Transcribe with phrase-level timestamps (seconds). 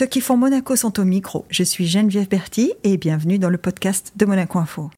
[0.00, 1.44] Ceux qui font Monaco sont au micro.
[1.50, 4.90] Je suis Geneviève Berti et bienvenue dans le podcast de Monaco Info.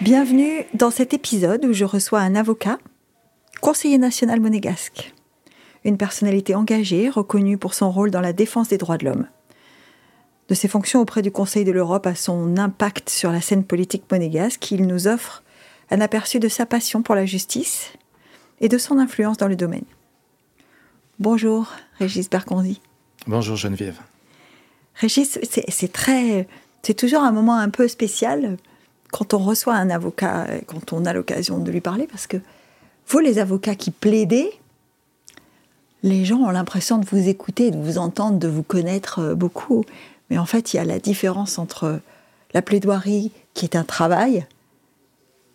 [0.00, 2.78] Bienvenue dans cet épisode où je reçois un avocat,
[3.60, 5.12] conseiller national monégasque,
[5.84, 9.26] une personnalité engagée, reconnue pour son rôle dans la défense des droits de l'homme.
[10.48, 14.10] De ses fonctions auprès du Conseil de l'Europe à son impact sur la scène politique
[14.10, 15.41] monégasque, il nous offre
[15.92, 17.92] un aperçu de sa passion pour la justice
[18.60, 19.84] et de son influence dans le domaine.
[21.18, 22.80] Bonjour, Régis Berconzi.
[23.26, 23.98] Bonjour, Geneviève.
[24.94, 26.48] Régis, c'est très.
[26.82, 28.56] C'est toujours un moment un peu spécial
[29.12, 32.38] quand on reçoit un avocat, quand on a l'occasion de lui parler, parce que
[33.06, 34.50] vous, les avocats qui plaidez,
[36.02, 39.84] les gens ont l'impression de vous écouter, de vous entendre, de vous connaître euh, beaucoup.
[40.30, 42.00] Mais en fait, il y a la différence entre
[42.54, 44.46] la plaidoirie, qui est un travail,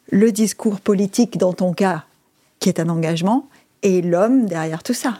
[0.09, 2.05] le discours politique, dans ton cas,
[2.59, 3.49] qui est un engagement,
[3.83, 5.19] et l'homme derrière tout ça.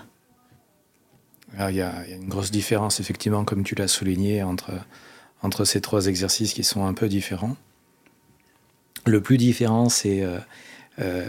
[1.60, 4.72] il, y a, une grosse différence, effectivement, comme tu l'as souligné, entre,
[5.42, 7.56] entre ces trois exercices qui sont un peu différents.
[9.06, 10.38] Le plus différent, c'est euh,
[11.00, 11.26] euh,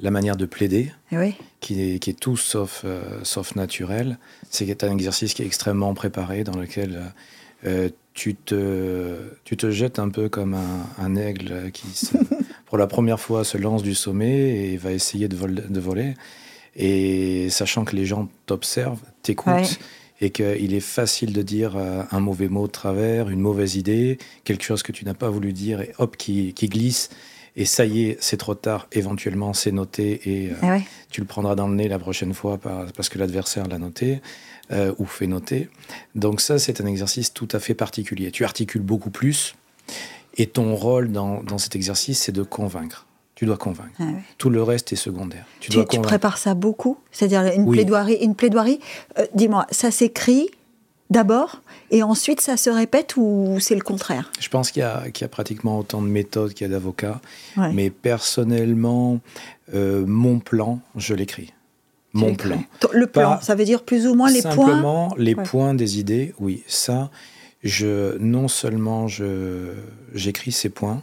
[0.00, 4.18] la manière de plaider, eh qui, est, qui, est, tout sauf, euh, sauf naturel.
[4.50, 7.12] C'est un exercice qui est extrêmement préparé, dans lequel
[8.14, 10.56] tu, te, tu te jettes un peu comme
[10.98, 11.86] un, aigle qui,
[12.70, 16.14] pour la première fois, se lance du sommet et va essayer de, de voler.
[16.76, 19.78] Et sachant que les gens t'observent, t'écoutent,
[20.22, 24.64] et qu'il est facile de dire un mauvais mot de travers, une mauvaise idée, quelque
[24.64, 27.10] chose que tu n'as pas voulu dire, et hop, qui, qui glisse
[27.56, 30.78] et ça y est, c'est trop tard, éventuellement c'est noté et euh, ah
[31.10, 34.20] tu le prendras dans le nez la prochaine fois parce que l'adversaire l'a noté
[34.70, 35.68] euh, ou fait noter.
[36.14, 38.30] Donc ça, c'est un exercice tout à fait particulier.
[38.30, 39.56] Tu articules beaucoup plus
[40.36, 43.06] et ton rôle dans, cet exercice, c'est de convaincre.
[43.34, 43.96] Tu dois convaincre.
[43.98, 44.04] Ah
[44.36, 45.46] Tout le reste est secondaire.
[45.60, 48.80] Tu, tu, prépares ça beaucoup C'est-à-dire une plaidoirie, une plaidoirie
[49.18, 50.50] euh, dis-moi, ça s'écrit
[51.08, 54.30] d'abord et ensuite ça se répète ou c'est le contraire?
[54.38, 57.20] Je pense qu'il y, a pratiquement autant de méthodes qu'il y a d'avocats.
[57.56, 59.20] Mais personnellement,
[59.74, 61.52] euh, mon plan, je l'écris.
[62.12, 62.62] Mon plan.
[62.92, 64.50] Le plan, ça veut dire plus ou moins les points?
[64.50, 66.64] Simplement les points des idées, oui.
[66.66, 67.10] Ça,
[67.62, 71.02] je, non seulement j'écris ces points,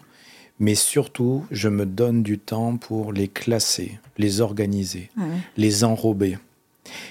[0.59, 5.11] mais surtout, je me donne du temps pour les classer, les organiser,
[5.55, 6.37] les enrober.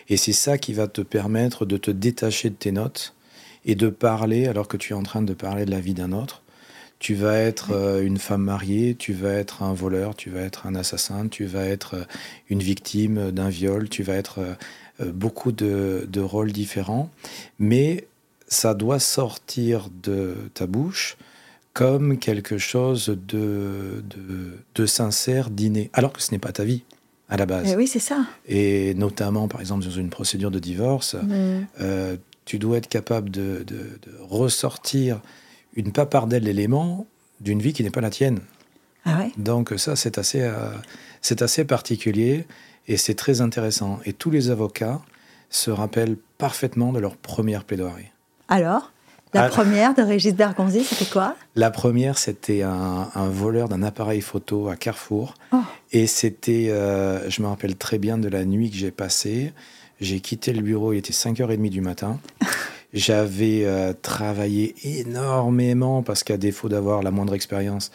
[0.09, 3.15] Et c'est ça qui va te permettre de te détacher de tes notes
[3.65, 6.13] et de parler alors que tu es en train de parler de la vie d'un
[6.13, 6.43] autre.
[6.99, 10.67] Tu vas être euh, une femme mariée, tu vas être un voleur, tu vas être
[10.67, 12.05] un assassin, tu vas être euh,
[12.49, 14.39] une victime d'un viol, tu vas être
[15.01, 17.11] euh, beaucoup de, rôles différents.
[17.59, 18.07] Mais
[18.49, 21.17] ça doit sortir de ta bouche
[21.73, 24.03] comme quelque chose de,
[24.75, 26.85] de sincère, d'inné, alors que ce n'est pas ta vie
[27.29, 27.69] à la base.
[27.69, 28.25] Et eh oui, c'est ça.
[28.47, 31.67] Et notamment, par exemple, dans une procédure de divorce, mm.
[31.81, 33.65] euh, tu dois être capable de,
[34.21, 35.21] ressortir
[35.75, 37.07] une papardelle d'éléments
[37.41, 38.41] d'une vie qui n'est pas la tienne.
[39.05, 39.33] Ah ouais?
[39.37, 40.71] Donc ça, c'est assez, euh,
[41.21, 42.47] c'est assez particulier
[42.89, 43.99] et c'est très intéressant.
[44.05, 45.01] Et tous les avocats
[45.51, 48.11] se rappellent parfaitement de leur première plaidoirie.
[48.49, 48.93] Alors
[49.35, 49.49] la ah.
[49.49, 51.37] première de Régis Bergonzi, c'était quoi?
[51.57, 55.35] La première, c'était un, voleur d'un appareil photo à Carrefour.
[55.53, 55.59] Oh.
[55.93, 59.53] Et c'était, euh, je me rappelle très bien de la nuit que j'ai passée.
[60.01, 62.19] J'ai quitté le bureau, il était 5h30 du matin.
[62.95, 67.91] J'avais euh, travaillé énormément parce qu'à défaut d'avoir la moindre expérience,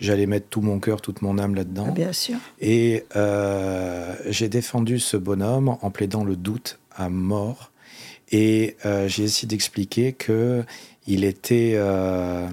[0.00, 1.88] j'allais mettre tout mon cœur, toute mon âme là-dedans.
[1.88, 2.36] Ah, bien sûr.
[2.60, 7.70] Et euh, j'ai défendu ce bonhomme en plaidant le doute à mort
[8.30, 10.64] et euh, j'ai essayé d'expliquer que
[11.06, 12.48] il était, euh,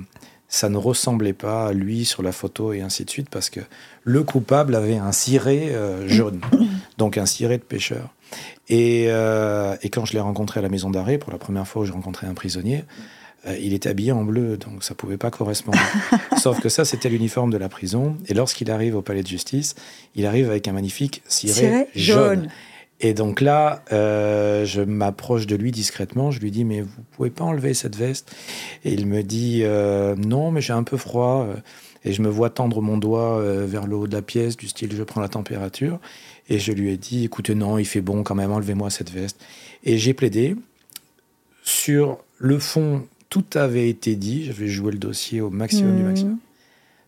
[0.48, 3.62] ça ne ressemblait pas à lui sur la photo et ainsi de suite, parce que
[4.04, 6.42] le coupable avait un ciré euh, jaune,
[6.98, 8.14] donc un ciré de pêcheur.
[8.70, 11.86] Et, et quand je l'ai rencontré à la maison d'arrêt, pour la première fois où
[11.86, 12.84] j'ai rencontré un prisonnier,
[13.60, 15.78] il était habillé en bleu, donc ça pouvait pas correspondre.
[16.38, 18.18] Sauf que ça, c'était l'uniforme de la prison.
[18.28, 19.76] Et lorsqu'il arrive au palais de justice,
[20.16, 22.50] il arrive avec un magnifique ciré, jaune.
[23.06, 26.32] Et donc là, euh, je m'approche de lui discrètement.
[26.32, 28.34] Je lui dis, mais vous pouvez pas enlever cette veste?
[28.86, 31.46] Et il me dit, euh, non, mais j'ai un peu froid.
[32.06, 34.70] Et je me vois tendre mon doigt euh, vers le haut de la pièce, du
[34.70, 36.00] style, je prends la température.
[36.48, 39.38] Et je lui ai dit, écoutez, non, il fait bon quand même, enlevez-moi cette veste.
[39.84, 40.56] Et j'ai plaidé.
[41.62, 44.46] Sur le fond, tout avait été dit.
[44.46, 46.08] J'avais joué le dossier au maximum du mmh.
[46.08, 46.38] maximum.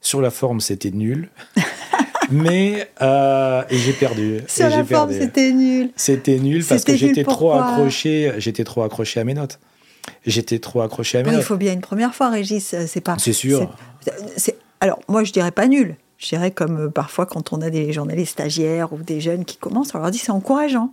[0.01, 1.29] Sur la forme, c'était nul.
[2.31, 4.41] mais euh, et j'ai perdu.
[4.47, 5.91] Sur la forme, c'était nul.
[5.95, 8.33] C'était nul parce que j'étais trop accroché.
[8.37, 9.59] J'étais trop accroché à mes notes.
[10.25, 11.41] J'étais trop accroché à mes notes.
[11.41, 12.75] Il faut bien une première fois, Régis.
[12.87, 13.15] C'est pas.
[13.19, 13.75] C'est sûr.
[14.81, 15.95] Alors moi, je dirais pas nul.
[16.17, 19.93] Je dirais comme parfois quand on a des journalistes stagiaires ou des jeunes qui commencent,
[19.93, 20.91] on leur dit c'est encourageant.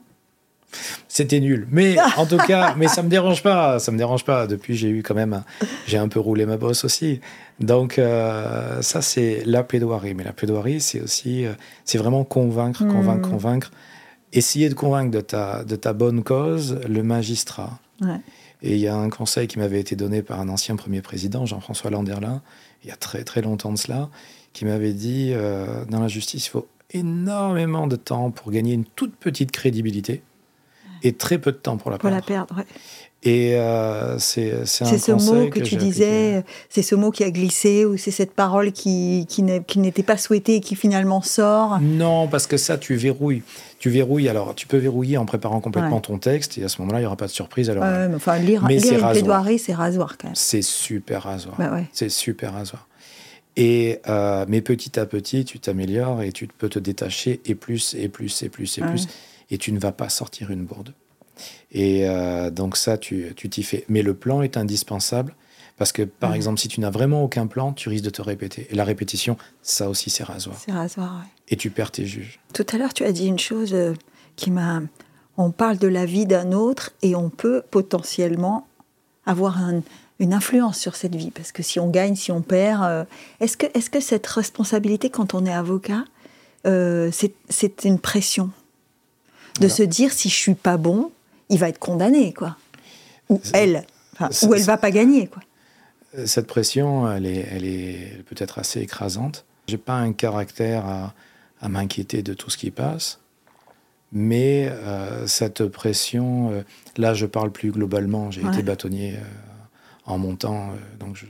[1.09, 4.47] C'était nul, mais en tout cas, mais ça me dérange pas, ça me dérange pas.
[4.47, 5.43] Depuis, j'ai eu quand même,
[5.87, 7.21] j'ai un peu roulé ma bosse aussi.
[7.61, 8.01] Donc
[8.81, 10.15] ça, c'est la plaidoirie.
[10.15, 11.45] Mais la plaidoirie, c'est aussi,
[11.85, 13.33] c'est vraiment convaincre, convaincre, hmm.
[13.33, 13.71] convaincre
[14.33, 17.79] essayer de convaincre de ta, de ta bonne cause le magistrat.
[18.63, 21.47] Et il y a un conseil qui m'avait été donné par un ancien premier président,
[21.47, 22.43] Jean-François Landerlin,
[22.83, 24.09] il y a très très longtemps de cela,
[24.53, 28.85] qui m'avait dit euh, dans la justice, il faut énormément de temps pour gagner une
[28.85, 30.23] toute petite crédibilité
[31.03, 32.25] et très peu de temps pour la pour perdre.
[32.29, 32.65] la perdre,
[33.23, 37.85] Et euh, c'est c'est ce mot que, tu disais, c'est ce mot qui a glissé
[37.85, 41.79] ou c'est cette parole qui, qui n'était pas souhaitée et qui finalement sort?
[41.81, 43.43] Non, parce que ça, tu verrouilles.
[43.79, 46.99] Tu verrouilles, alors tu peux verrouiller en préparant complètement ton texte et à ce moment-là,
[46.99, 47.69] il n'y aura pas de surprise.
[47.69, 50.37] Alors, mais enfin, lire, mais lire une plaidoirie, c'est rasoir quand même.
[50.37, 51.57] C'est super rasoir.
[51.59, 52.87] Bah c'est super rasoir.
[53.57, 57.95] Et, euh, mais petit à petit, tu t'améliores et tu peux te détacher et plus,
[57.99, 59.09] et plus, et plus, et plus.
[59.53, 60.95] Et tu ne vas pas sortir une bourde.
[61.71, 63.85] Et euh, donc ça, tu t'y fais.
[63.89, 65.37] Mais le plan est indispensable
[65.77, 68.67] parce que, par exemple, si tu n'as vraiment aucun plan, tu risques de te répéter.
[68.71, 70.57] Et la répétition, ça aussi, c'est rasoir.
[70.65, 71.29] C'est rasoir, oui.
[71.49, 72.41] Et tu perds tes juges.
[72.55, 73.95] Tout à l'heure, tu as dit une chose euh,
[74.37, 74.83] qui m'a...
[75.39, 78.69] On parle de la vie d'un autre et on peut potentiellement
[79.25, 79.59] avoir
[80.21, 81.31] une influence sur cette vie.
[81.31, 82.85] Parce que si on gagne, si on perd...
[82.85, 83.05] Euh,
[83.41, 86.05] est-ce que, est que cette responsabilité, quand on est avocat,
[86.67, 87.11] euh,
[87.49, 88.51] c'est une pression
[89.61, 91.11] de se dire si je suis pas bon,
[91.49, 92.57] il va être condamné, quoi.
[93.29, 93.85] Ou elle,
[94.43, 95.43] ou elle va pas gagner, quoi.
[96.27, 99.47] Cette pression, elle est, elle est peut-être assez écrasante.
[99.67, 101.15] J'ai pas un caractère à,
[101.63, 103.21] à m'inquiéter de tout ce qui passe,
[104.13, 106.63] mais euh, cette pression, euh,
[106.97, 109.21] là je parle plus globalement, j'ai été bâtonnier euh,
[110.05, 111.25] en montant, donc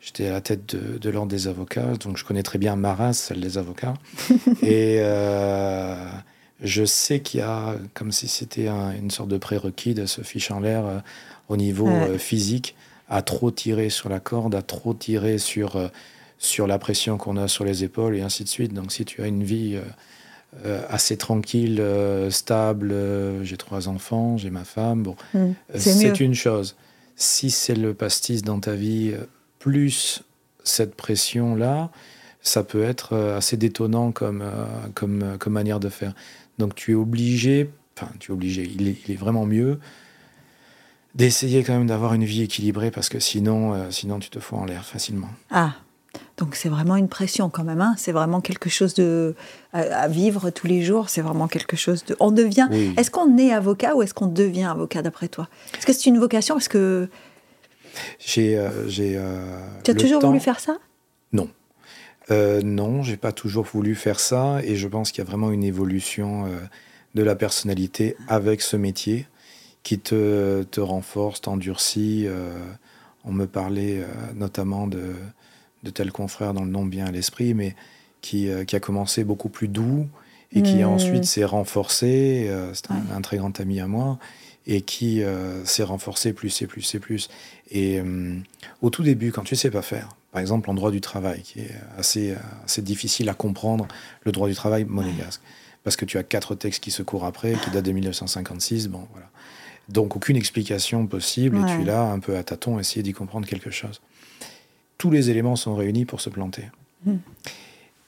[0.00, 2.94] j'étais à la tête de, de l'ordre des avocats, donc je connais très bien ma
[2.94, 3.94] race, celle des avocats,
[4.62, 5.00] et
[6.62, 10.50] je sais qu'il y a, comme si c'était une sorte de prérequis de se fiche
[10.50, 11.02] en l'air
[11.48, 12.74] au niveau physique,
[13.08, 15.88] à trop tirer sur la corde, à trop tirer sur, euh,
[16.38, 18.72] sur la pression qu'on a sur les épaules et ainsi de suite.
[18.72, 19.82] Donc si tu as une vie euh,
[20.64, 21.82] euh, assez tranquille,
[22.30, 22.94] stable,
[23.42, 26.76] j'ai trois enfants, j'ai ma femme, bon, mmh, c'est une chose.
[27.16, 29.14] Si c'est le pastis dans ta vie,
[29.58, 30.22] plus
[30.62, 31.90] cette pression-là,
[32.40, 34.44] ça peut être assez détonnant comme,
[34.94, 36.14] comme, comme manière de faire.
[36.58, 39.78] Donc tu es obligé, enfin tu es obligé, il est, il est vraiment mieux
[41.14, 44.56] d'essayer quand même d'avoir une vie équilibrée parce que sinon, euh, sinon tu te fous
[44.56, 45.28] en l'air facilement.
[45.50, 45.74] Ah,
[46.36, 47.80] donc c'est vraiment une pression quand même.
[47.80, 49.34] Hein c'est vraiment quelque chose de
[49.72, 51.08] à, vivre tous les jours.
[51.08, 52.16] C'est vraiment quelque chose de.
[52.20, 52.68] On devient.
[52.96, 55.48] Est-ce qu'on est avocat ou est-ce qu'on devient avocat d'après toi?
[55.76, 56.58] Est-ce que c'est une vocation?
[56.58, 57.08] Est-ce que
[58.18, 59.14] j'ai euh, j'ai.
[59.16, 59.44] Euh,
[59.84, 60.78] tu as toujours voulu faire ça?
[62.30, 65.50] Euh, non, j'ai pas toujours voulu faire ça et je pense qu'il y a vraiment
[65.50, 66.46] une évolution
[67.14, 69.26] de la personnalité avec ce métier
[69.84, 72.24] qui te, te renforce, t'endurcit.
[72.26, 72.58] Euh,
[73.24, 75.14] on me parlait euh, notamment de,
[75.84, 77.76] de tel confrère dans le nom bien à l'esprit, mais
[78.20, 80.08] qui, euh, qui, a commencé beaucoup plus doux
[80.52, 80.86] et qui mmh.
[80.86, 82.50] ensuite s'est renforcé.
[82.74, 84.18] C'est un, très grand ami à moi
[84.66, 85.20] et qui
[85.64, 87.28] s'est renforcé plus et plus et plus.
[87.72, 88.00] Et
[88.80, 91.60] au tout début, quand tu sais pas faire, par exemple en droit du travail, qui
[91.60, 92.34] est assez,
[92.64, 93.86] assez difficile à comprendre,
[94.24, 95.40] le droit du travail monégasque,
[95.84, 99.06] parce que tu as quatre textes qui se courent après, qui datent de 1956, bon
[99.12, 99.28] voilà.
[99.88, 103.46] Donc aucune explication possible et tu es là un peu à tâtons, essayer d'y comprendre
[103.46, 104.00] quelque chose.
[104.98, 106.64] Tous les éléments sont réunis pour se planter.
[107.04, 107.18] Hmm.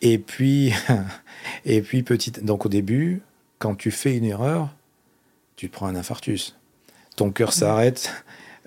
[0.03, 0.73] Et puis,
[1.65, 3.23] et puis petit, donc au début,
[3.61, 4.75] quand tu fais une erreur,
[5.55, 6.57] tu te prends un infarctus.
[7.15, 7.53] Ton cœur hmm.
[7.53, 8.11] s'arrête,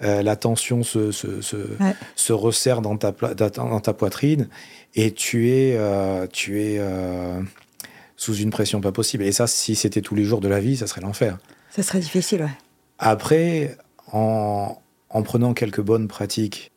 [0.04, 4.48] euh, la tension se, se, se, resserre dans ta, dans ta poitrine
[4.96, 7.42] et tu es, euh, tu es euh,
[8.16, 9.24] sous une pression pas possible.
[9.24, 11.38] Et ça, si c'était tous les jours de la vie, ça serait l'enfer.
[11.70, 12.58] Ça serait difficile, ouais.
[12.98, 13.78] Après,
[14.12, 14.78] en,
[15.24, 16.72] prenant quelques bonnes pratiques,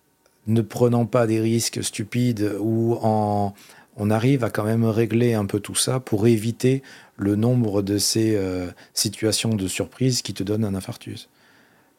[0.46, 3.54] ne prenant pas des risques stupides ou en,
[3.96, 6.82] on arrive à quand même régler un peu tout ça pour éviter
[7.16, 11.28] le nombre de ces euh, situations de surprise qui te donnent un infarctus.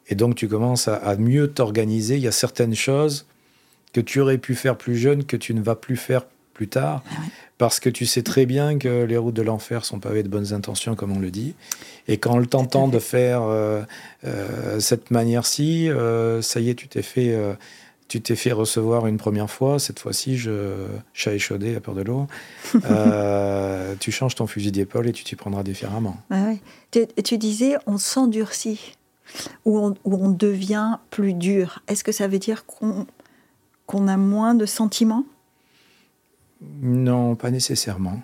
[0.10, 2.16] Et donc tu commences à mieux t'organiser.
[2.16, 3.26] Il y a certaines choses
[3.94, 7.04] que tu aurais pu faire plus jeune que tu ne vas plus faire plus tard,
[7.10, 7.16] ah
[7.58, 10.54] parce que tu sais très bien que les routes de l'enfer sont pavées de bonnes
[10.54, 11.56] intentions, comme on le dit.
[12.08, 13.82] Et quand le tentant de faire euh,
[14.26, 17.36] euh, cette manière-ci, euh, ça y est, tu t'es fait,
[18.08, 19.80] tu t'es fait recevoir une première fois.
[19.80, 22.28] Cette fois-ci, je chat échaudé à peur de l'eau.
[24.00, 26.18] tu changes ton fusil d'épaule et tu t'y prendras différemment.
[26.30, 26.52] Ah
[26.92, 28.96] tu, tu, disais, on s'endurcit
[29.65, 31.80] ou on, devient plus dur.
[31.88, 35.25] Est-ce que ça veut dire qu'on a moins de sentiments?
[36.82, 38.22] Non, pas nécessairement.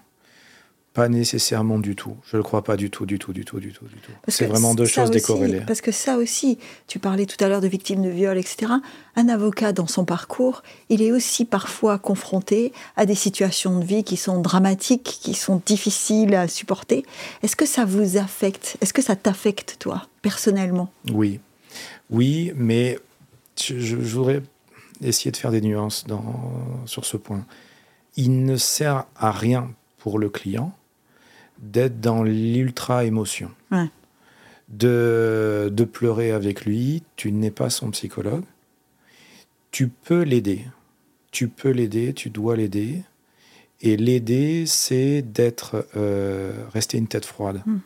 [0.99, 2.17] Pas nécessairement du tout.
[2.29, 4.11] Je ne le crois pas du tout, du tout, du tout, du tout, du tout.
[4.27, 5.61] C'est vraiment deux choses décorrélées.
[5.65, 8.73] Parce que ça aussi, tu parlais tout à l'heure de victimes de viol, etc.
[9.15, 14.03] Un avocat, dans son parcours, il est aussi parfois confronté à des situations de vie
[14.03, 17.05] qui sont dramatiques, qui sont difficiles à supporter.
[17.43, 18.75] Est-ce que ça vous affecte?
[18.81, 20.91] Est-ce que ça t'affecte, toi, personnellement?
[21.13, 21.39] Oui.
[22.09, 22.99] Oui, mais
[23.57, 24.43] je, voudrais
[25.01, 26.51] essayer de faire des nuances dans,
[26.85, 27.45] sur ce point.
[28.17, 30.73] Il ne sert à rien pour le client
[31.59, 33.51] d'être dans l'ultra émotion.
[34.69, 38.43] De, de pleurer avec lui, tu n'es pas son psychologue.
[39.71, 40.65] Tu peux l'aider.
[41.31, 43.01] Tu peux l'aider, tu dois l'aider.
[43.81, 47.61] Et l'aider, c'est d'être, euh, rester une tête froide.
[47.65, 47.79] Hmm.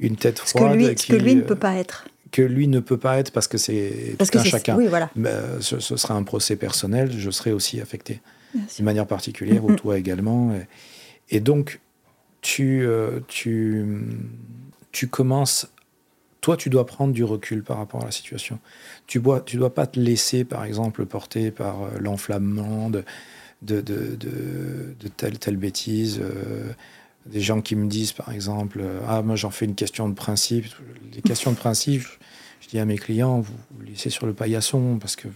[0.00, 0.72] Une tête froide.
[0.72, 2.06] Que lui, qui, que lui ne peut pas être.
[2.32, 4.76] Que lui ne peut pas être parce que c'est tout un chacun.
[4.76, 5.10] Oui, voilà.
[5.16, 8.20] Euh, ce, sera un procès personnel, je serai aussi affecté.
[8.54, 10.52] D'une manière particulière, ou toi également.
[10.54, 11.80] Et, et donc,
[12.44, 13.86] tu, euh, tu,
[14.92, 15.66] tu commences
[16.42, 18.58] toi, tu dois prendre du recul par rapport à la situation.
[19.06, 23.02] Tu ne tu dois pas te laisser, par exemple, porter par euh, l'enflammement de,
[23.62, 26.20] de, de, de, telle, telle bêtise.
[26.20, 26.70] Euh,
[27.24, 30.66] des gens qui me disent, par exemple, Ah, moi, j'en fais une question de principe.
[31.14, 32.02] Les questions de principe,
[32.60, 35.28] je, dis à mes clients, vous, vous laissez sur le paillasson parce que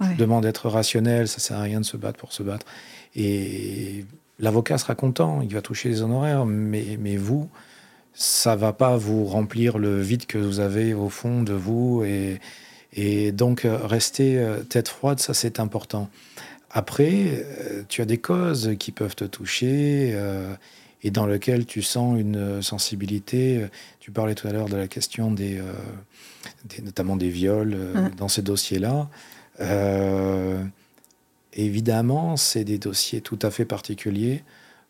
[0.00, 2.66] je demande d'être rationnel, ça sert à rien de se battre pour se battre.
[3.14, 4.04] Et
[4.42, 7.48] L'avocat sera content, il va toucher les honoraires, mais, mais vous,
[8.12, 12.02] ça va pas vous remplir le vide que vous avez au fond de vous.
[12.04, 12.40] Et,
[12.92, 16.10] et donc, euh, rester euh, tête froide, ça c'est important.
[16.70, 20.18] Après, euh, tu as des causes qui peuvent te toucher
[21.04, 23.66] et dans lesquelles tu sens une sensibilité.
[24.00, 25.60] Tu parlais tout à l'heure de la question des,
[26.82, 27.76] notamment des viols
[28.16, 29.08] dans ces dossiers-là.
[31.54, 34.42] Évidemment, c'est des dossiers tout à fait particuliers.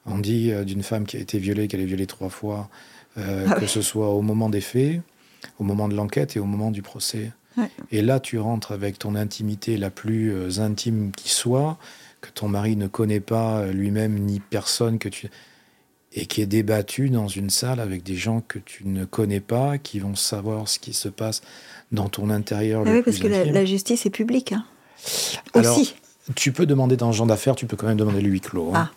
[0.07, 2.69] On dit euh, d'une femme qui a été violée qu'elle est violée trois fois,
[3.19, 5.00] euh, ah que ce soit au moment des faits,
[5.59, 7.33] au moment de l'enquête et au moment du procès.
[7.90, 11.78] Et là, tu rentres avec ton intimité la plus euh, intime qui soit,
[12.23, 15.28] que ton mari ne connaît pas lui-même ni personne que tu
[16.14, 19.78] et qui est débattu dans une salle avec des gens que tu ne connais pas,
[19.78, 21.40] qui vont savoir ce qui se passe
[21.90, 22.85] dans ton intérieur.
[22.87, 24.52] Ah oui, parce que la, justice est publique.
[24.52, 24.64] Hein.
[25.54, 25.95] Aussi.
[26.34, 28.70] Tu peux demander dans ce genre d'affaires, tu peux quand même demander le huis clos.
[28.74, 28.88] Hein.
[28.88, 28.90] Ah.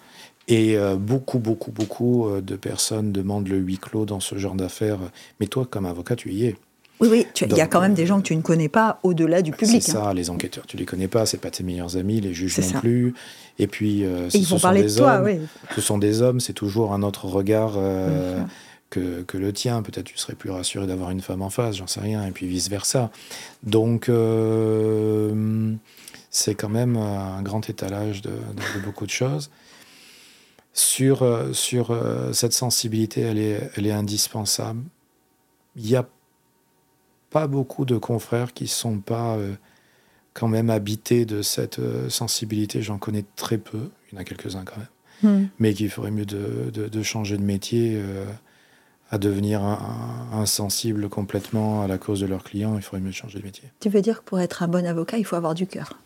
[0.48, 4.56] Et euh, beaucoup, beaucoup, beaucoup euh, de personnes demandent le huis clos dans ce genre
[4.56, 5.00] d'affaires.
[5.40, 6.56] Mais toi, comme avocat, tu y es.
[7.02, 9.42] Oui, oui, il y a quand même des gens que tu ne connais pas au-delà
[9.42, 9.84] du public.
[9.84, 10.14] C'est ça, hein.
[10.14, 13.14] les enquêteurs, tu les connais pas, c'est pas tes meilleurs amis, les juges non plus.
[13.60, 15.40] Et puis, euh, ils vont parler de toi, oui.
[15.76, 17.74] Ce sont des hommes, c'est toujours un autre regard
[18.90, 19.82] que, que, le tien.
[19.82, 22.48] Peut-être tu serais plus rassuré d'avoir une femme en face, j'en sais rien, et puis
[22.48, 23.12] vice versa.
[23.64, 24.10] Donc
[26.36, 28.34] c'est quand même un grand étalage de,
[28.84, 29.52] beaucoup de choses.
[30.74, 34.84] Sur, euh, sur euh, cette sensibilité, elle est, elle est indispensable.
[35.78, 36.06] Il n'y a
[37.30, 39.54] pas beaucoup de confrères qui ne sont pas euh,
[40.34, 42.82] quand même habités de cette sensibilité.
[42.82, 45.48] J'en connais très peu, il y en a quelques-uns quand même, hmm.
[45.60, 48.04] mais qu'il ferait mieux de, de, changer de métier
[49.10, 49.64] à devenir
[50.34, 53.72] insensible complètement à la cause de leurs clients, il faudrait mieux changer de métier.
[53.80, 55.98] Tu veux dire que pour être un bon avocat, il faut avoir du cœur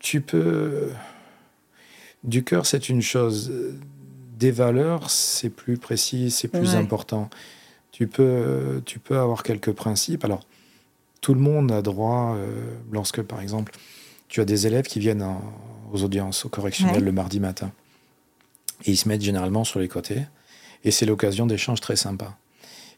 [0.00, 0.90] tu peux...
[2.24, 3.52] Du cœur, c'est une chose.
[4.36, 7.30] Des valeurs, c'est plus précis, c'est plus important.
[7.92, 10.24] Tu peux, tu peux avoir quelques principes.
[10.24, 10.44] Alors,
[11.20, 12.48] tout le monde a droit, euh,
[12.90, 13.72] lorsque, par exemple,
[14.28, 15.24] tu as des élèves qui viennent
[15.92, 17.72] aux audiences, au correctionnel le mardi matin.
[18.84, 20.22] Et ils se mettent généralement sur les côtés.
[20.84, 22.36] Et c'est l'occasion d'échanges très sympas.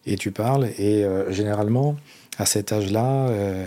[0.06, 1.96] Et tu parles, et euh, généralement,
[2.38, 3.66] à cet âge-là, euh,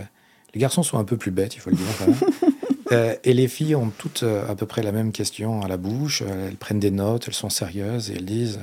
[0.54, 1.86] les garçons sont un peu plus bêtes, il faut le dire.
[2.02, 2.16] Même.
[2.92, 5.78] Euh, et les filles ont toutes euh, à peu près la même question à la
[5.78, 6.22] bouche.
[6.22, 8.60] Euh, elles prennent des notes, elles sont sérieuses et elles disent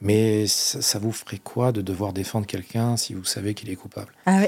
[0.00, 4.12] Mais ça, vous ferait quoi de devoir défendre quelqu'un si vous savez qu'il est coupable?
[4.26, 4.42] Ah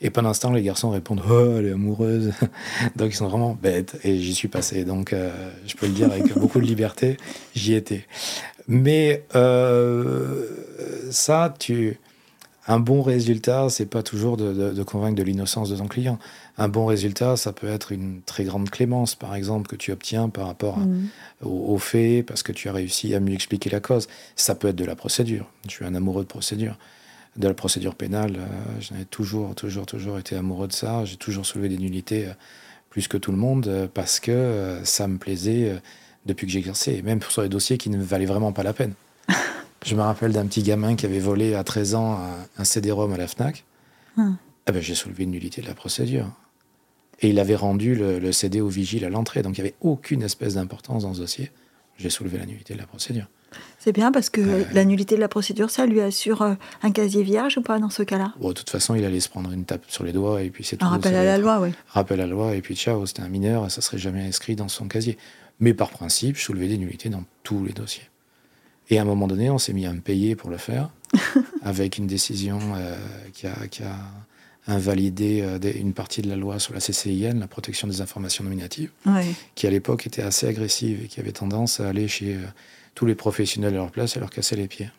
[0.00, 2.32] Et pendant ce temps, les garçons répondent Oh, elle est amoureuse.
[2.96, 3.98] donc ils sont vraiment bêtes.
[4.04, 4.84] Et j'y suis passé.
[4.84, 5.14] Donc
[5.66, 7.16] je peux le dire avec beaucoup de liberté,
[7.54, 8.06] j'y étais.
[8.68, 9.24] Mais
[11.10, 11.98] ça, tu
[12.68, 16.18] un bon résultat, c'est pas toujours de, convaincre de l'innocence de ton client.
[16.58, 20.28] Un bon résultat, ça peut être une très grande clémence, par exemple, que tu obtiens
[20.28, 21.08] par rapport mm.
[21.42, 24.08] aux, faits, parce que tu as réussi à mieux expliquer la cause.
[24.34, 25.46] Ça peut être de la procédure.
[25.66, 26.76] Je suis un amoureux de procédure.
[27.36, 28.46] De la procédure pénale, euh,
[28.80, 31.04] j'en ai toujours, toujours, toujours été amoureux de ça.
[31.04, 32.32] J'ai toujours soulevé des nullités euh,
[32.88, 35.78] plus que tout le monde, euh, parce que ça me plaisait
[36.24, 38.94] depuis que j'exerçais, même sur les dossiers qui ne valaient vraiment pas la peine.
[39.84, 42.18] Je me rappelle d'un petit gamin qui avait volé à 13 ans
[42.58, 43.64] un, CD-ROM à la FNAC.
[44.18, 44.30] Ah.
[44.66, 46.30] ah ben, j'ai soulevé une nullité de la procédure.
[47.20, 49.76] Et il avait rendu le, le CD au vigile à l'entrée, donc il n'y avait
[49.80, 51.50] aucune espèce d'importance dans ce dossier.
[51.98, 53.26] J'ai soulevé la nullité de la procédure.
[53.78, 57.22] C'est bien parce que la nullité de la procédure, ça lui assure euh, un casier
[57.22, 58.34] vierge ou pas dans ce cas-là?
[58.40, 60.64] Bon, de toute façon, il allait se prendre une tape sur les doigts et puis
[60.64, 60.84] c'est tout.
[60.84, 61.70] Un rappel à la être- loi, oui.
[61.88, 64.68] Rappel à la loi et puis ciao, c'était un mineur, ça serait jamais inscrit dans
[64.68, 65.16] son casier.
[65.60, 68.04] Mais par principe, je soulevais des nullités dans tous les dossiers.
[68.90, 70.90] Et à un moment donné, on s'est mis à me payer pour le faire,
[71.62, 72.96] avec une décision euh,
[73.32, 73.96] qui, a, qui a
[74.68, 78.44] invalidé euh, des- une partie de la loi sur la CCIN, la protection des informations
[78.44, 78.90] nominatives,
[79.54, 82.40] qui à l'époque était assez agressive et qui avait tendance à aller chez euh,
[82.94, 84.90] tous les professionnels à leur place et leur casser les pieds.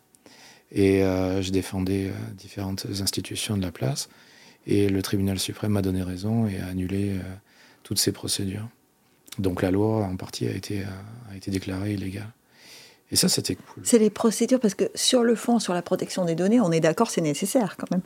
[0.74, 4.10] Et je défendais différentes institutions de la place.
[4.68, 7.14] Et le tribunal suprême m'a donné raison et a annulé
[7.84, 8.68] toutes ces procédures.
[9.40, 10.84] Donc la loi, en partie, a été,
[11.32, 12.28] a été déclarée illégale.
[13.12, 13.84] Et ça, c'était cool.
[13.86, 16.80] C'est les procédures, parce que sur le fond, sur la protection des données, on est
[16.82, 18.02] d'accord, c'est nécessaire quand même.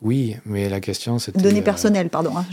[0.00, 1.40] Oui, mais la question, c'était...
[1.40, 2.46] Données euh, personnelles, pardon, hein,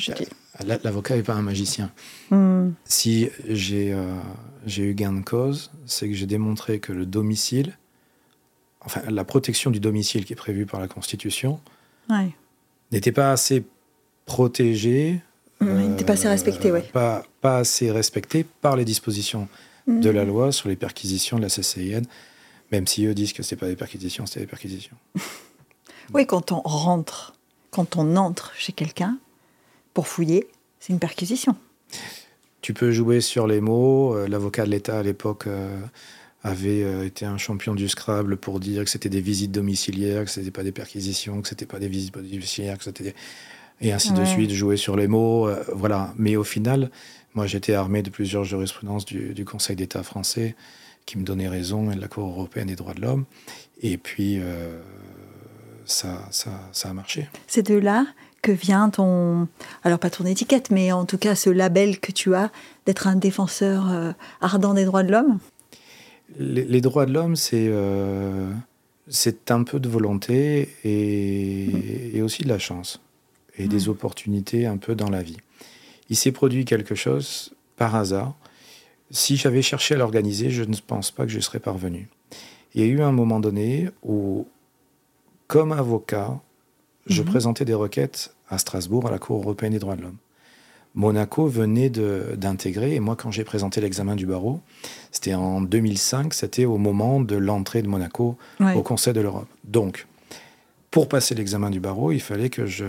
[0.65, 1.91] la- L'avocat n'est pas un magicien.
[2.31, 2.69] Hmm.
[2.85, 4.15] Si j'ai euh,
[4.65, 7.77] j'ai eu gain de cause, c'est que j'ai démontré que le domicile,
[8.81, 11.59] enfin la protection du domicile qui est prévue par la Constitution,
[12.09, 12.31] Ouais.
[12.91, 13.63] n'était pas assez
[14.25, 15.21] protégée.
[15.61, 16.81] Il n'était pas assez respecté, ouais.
[16.93, 19.47] Pas, pas assez respectée par les dispositions
[19.87, 22.01] de la loi sur les perquisitions de la CCIN,
[22.71, 24.97] même si eux disent que ce pas des perquisitions, c'était des perquisitions.
[26.13, 27.33] Oui, quand on rentre,
[27.71, 29.17] quand on entre chez quelqu'un
[29.95, 30.47] pour fouiller,
[30.79, 31.55] c'est une perquisition.
[32.61, 34.13] Tu peux jouer sur les mots.
[34.15, 35.79] Euh, L'avocat de l'État à l'époque euh,
[36.43, 40.29] avait euh, été un champion du Scrabble pour dire que c'était des visites domiciliaires, que
[40.31, 43.15] ce n'était pas des perquisitions, que c'était pas des visites domiciliaires, que c'était des-
[43.81, 45.47] et ainsi de suite, jouer sur les mots.
[45.47, 46.13] euh, voilà.
[46.17, 46.89] Mais au final,
[47.33, 50.55] moi j'étais armé de plusieurs jurisprudences du, du Conseil d'État français
[51.05, 53.25] qui me donnaient raison et de la Cour européenne des droits de l'homme.
[53.81, 54.79] Et puis euh,
[55.85, 57.29] ça, ça, ça a marché.
[57.47, 58.05] C'est de là
[58.41, 59.47] que vient ton,
[59.83, 62.51] alors pas ton étiquette, mais en tout cas ce label que tu as
[62.85, 65.39] d'être un défenseur euh, ardent des droits de l'homme.
[66.39, 68.51] Les, les droits de l'homme, c'est euh,
[69.07, 72.99] c'est un peu de volonté et, et aussi de la chance
[73.57, 75.37] et des opportunités un peu dans la vie.
[76.09, 78.33] Il s'est produit quelque chose par hasard.
[79.11, 82.07] Si j'avais cherché à l'organiser, je ne pense pas que je serais parvenu.
[82.73, 84.47] Il y a eu un moment donné où,
[85.47, 86.39] comme avocat,
[87.07, 87.27] je Mhm.
[87.29, 90.17] présentais des requêtes à Strasbourg, à la Cour européenne des droits de l'homme.
[90.95, 94.61] Monaco venait d'intégrer, et moi quand j'ai présenté l'examen du barreau,
[95.11, 98.73] c'était en 2005, c'était au moment de l'entrée de Monaco Ouais.
[98.75, 99.47] au Conseil de l'Europe.
[99.65, 100.07] Donc,
[100.95, 102.85] pour passer l'examen du barreau, il fallait que je,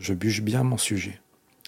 [0.00, 1.20] je bûche bien mon sujet.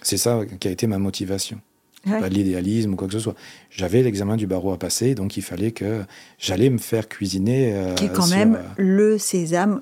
[0.02, 1.60] C'est ça qui a été ma motivation.
[2.04, 2.18] Ouais.
[2.18, 3.36] Pas de l'idéalisme ou quoi que ce soit.
[3.70, 6.02] J'avais l'examen du barreau à passer, donc il fallait que
[6.40, 7.72] j'allais me faire cuisiner.
[7.76, 9.80] euh, Qui est quand sur, même euh, le sésame.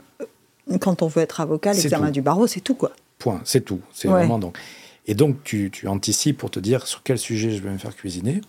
[0.70, 2.92] euh, Quand on veut être avocat, l'examen du barreau, c'est tout quoi.
[3.18, 3.80] Point, c'est tout.
[3.94, 4.12] C'est Ouais.
[4.20, 4.58] vraiment donc.
[5.06, 7.96] Et donc, tu, tu anticipes pour te dire sur quel sujet je vais me faire
[7.96, 8.42] cuisiner.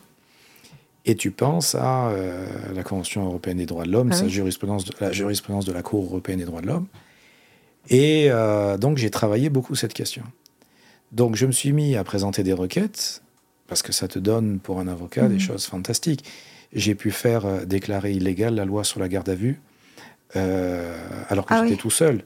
[1.05, 4.83] Et tu penses à euh, la Convention européenne des droits de l'homme, Ah sa jurisprudence,
[4.83, 6.87] de- la jurisprudence de la Cour européenne des droits de l'homme.
[7.89, 10.23] Et euh, donc, j'ai travaillé beaucoup cette question.
[11.11, 13.21] Donc, je me suis mis à présenter des requêtes,
[13.67, 15.39] parce que ça te donne pour un avocat des Mhm.
[15.39, 16.23] choses fantastiques.
[16.73, 19.59] J'ai pu faire euh, déclarer illégale la loi sur la garde à vue,
[20.35, 20.93] euh,
[21.29, 21.77] alors que Ah j'étais oui.
[21.79, 22.23] tout seul.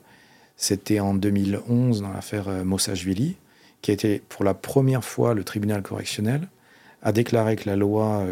[0.55, 3.35] C'était en 2011 dans l'affaire Mossachvili,
[3.81, 6.47] qui a été pour la première fois le tribunal correctionnel
[7.01, 8.25] a déclaré que la loi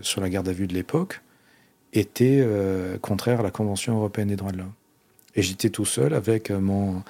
[0.00, 1.20] sur la garde à vue de l'époque
[1.92, 2.42] était
[3.02, 4.72] contraire à la Convention européenne des droits de l'homme.
[5.36, 7.02] Et j'étais tout seul avec euh, mon,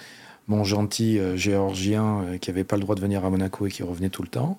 [0.48, 3.70] mon gentil euh, géorgien euh, qui n'avait pas le droit de venir à Monaco et
[3.70, 4.58] qui revenait tout le temps,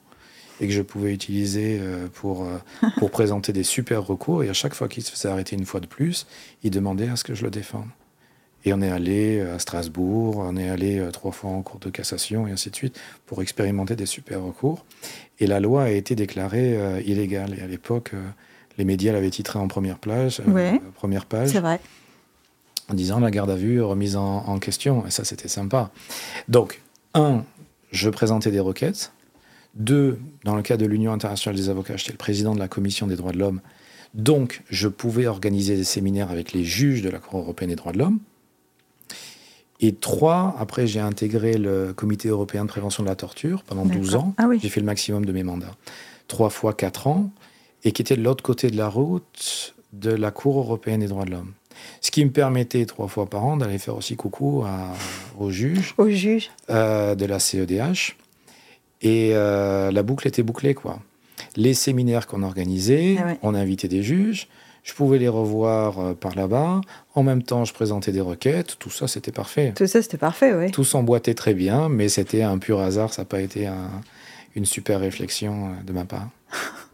[0.62, 1.82] et que je pouvais utiliser
[2.13, 2.47] pour,
[2.97, 4.43] pour présenter des super recours.
[4.43, 6.28] Et à chaque fois qu'il se faisait arrêter une fois de plus,
[6.63, 7.88] il demandait à ce que je le défende.
[8.63, 12.47] Et on est allé à Strasbourg, on est allé trois fois en cour de cassation
[12.47, 14.86] et ainsi de suite pour expérimenter des super recours.
[15.39, 17.56] Et la loi a été déclarée euh, illégale.
[17.60, 18.23] Et à l'époque, euh,
[18.78, 20.82] les médias l'avaient titré en première page, euh, Ouais.
[20.95, 21.80] première page C'est vrai.
[22.89, 25.06] En disant la garde à vue remise en, en question.
[25.06, 25.91] Et ça, c'était sympa.
[26.48, 26.82] Donc,
[27.13, 27.43] un,
[27.91, 29.12] je présentais des requêtes.
[29.76, 33.08] Deux, dans le cas de l'Union internationale des avocats, j'étais le président de la commission
[33.08, 33.62] des droits de l'homme.
[34.13, 37.91] Donc, je pouvais organiser des séminaires avec les juges de la Cour européenne des droits
[37.91, 38.19] de l'homme.
[39.82, 44.12] Et trois, après, j'ai intégré le Comité européen de prévention de la torture pendant 12
[44.12, 44.28] D'accord.
[44.28, 44.34] ans.
[44.38, 44.60] Ah oui.
[44.62, 45.76] J'ai fait le maximum de mes mandats.
[46.30, 47.30] Trois fois quatre ans,
[47.84, 51.26] et qui était de l'autre côté de la route de la Cour européenne des droits
[51.26, 51.52] de l'homme.
[52.02, 54.94] Ce qui me permettait trois fois par an d'aller faire aussi coucou à-
[55.40, 56.50] aux juges Au juge.
[56.70, 58.16] euh, de la CEDH.
[59.02, 61.00] Et euh, la boucle était bouclée, quoi.
[61.56, 63.38] Les séminaires qu'on organisait, Ah ouais.
[63.44, 64.48] on invitait des juges.
[64.84, 66.82] Je pouvais les revoir euh, par là-bas.
[67.16, 68.78] En même temps, je présentais des requêtes.
[68.80, 69.74] Tout ça, c'était parfait.
[69.76, 70.72] Tout ça, c'était parfait, oui.
[70.72, 73.12] Tout s'emboîtait très bien, mais c'était un pur hasard.
[73.14, 73.90] Ça n'a pas été un-
[74.56, 76.30] une super réflexion de ma part.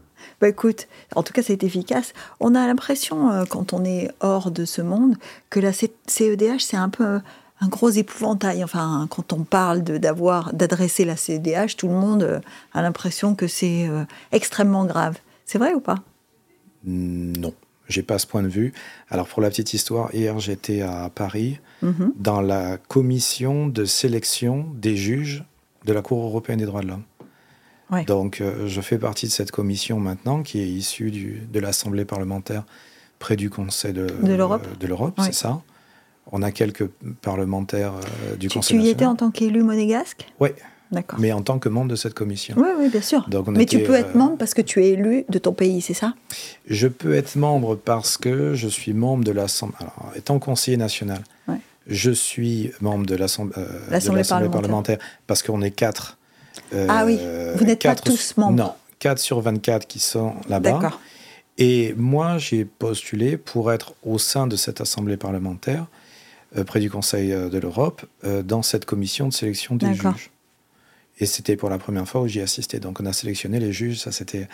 [0.42, 2.14] Bah écoute, en tout cas, c'est efficace.
[2.40, 5.14] On a l'impression, euh, quand on est hors de ce monde,
[5.50, 7.20] que la CEDH, c'est un peu
[7.60, 8.64] un gros épouvantail.
[8.64, 12.40] Enfin, quand on parle d'avoir, d'adresser la CEDH, tout le monde euh,
[12.74, 13.88] a l'impression que c'est
[14.32, 15.16] extrêmement grave.
[15.44, 16.02] C'est vrai ou pas?
[16.84, 17.54] Non,
[17.88, 18.72] j'ai pas ce point de vue.
[19.10, 22.12] Alors pour la petite histoire, hier j'étais à Paris Mhm.
[22.16, 25.44] dans la commission de sélection des juges
[25.84, 27.02] de la Cour européenne des droits de l'homme.
[27.92, 28.04] Ouais.
[28.04, 32.04] Donc euh, je fais partie de cette commission maintenant qui est issue du, de l'Assemblée
[32.06, 32.64] parlementaire
[33.18, 34.66] près du Conseil de, De l'Europe.
[34.80, 35.26] de l'Europe, Ouais.
[35.26, 35.60] c'est ça.
[36.32, 36.86] On a quelques
[37.20, 40.26] parlementaires euh, du Tu, Conseil tu y étais en tant qu'élu monégasque?
[40.40, 40.50] Oui,
[40.90, 41.18] D'accord.
[41.20, 42.54] mais en tant que membre de cette commission.
[42.58, 43.28] Oui, oui, bien sûr.
[43.28, 45.52] Donc, on Mais tu peux être euh, membre parce que tu es élu de ton
[45.52, 46.14] pays, c'est ça?
[46.68, 49.76] Je peux être membre parce que je suis membre de l'Assemblée.
[49.80, 51.56] Alors, étant conseiller national, Ouais.
[51.86, 54.50] je suis membre de euh, l'Assemblée parlementaire.
[54.50, 56.18] parlementaire parce qu'on est quatre.
[56.72, 57.18] Euh, Ah oui,
[57.56, 58.56] vous n'êtes pas tous membres.
[58.56, 60.72] Non, 4 sur 24 qui sont là-bas.
[60.72, 61.00] D'accord.
[61.58, 65.86] Et moi, j'ai postulé pour être au sein de cette Assemblée parlementaire,
[66.56, 70.30] euh, près du Conseil euh, de l'Europe, euh, dans cette commission de sélection des juges.
[71.20, 72.80] Et c'était pour la première fois où j'y assistais.
[72.80, 74.48] Donc on a sélectionné les juges, ça c'était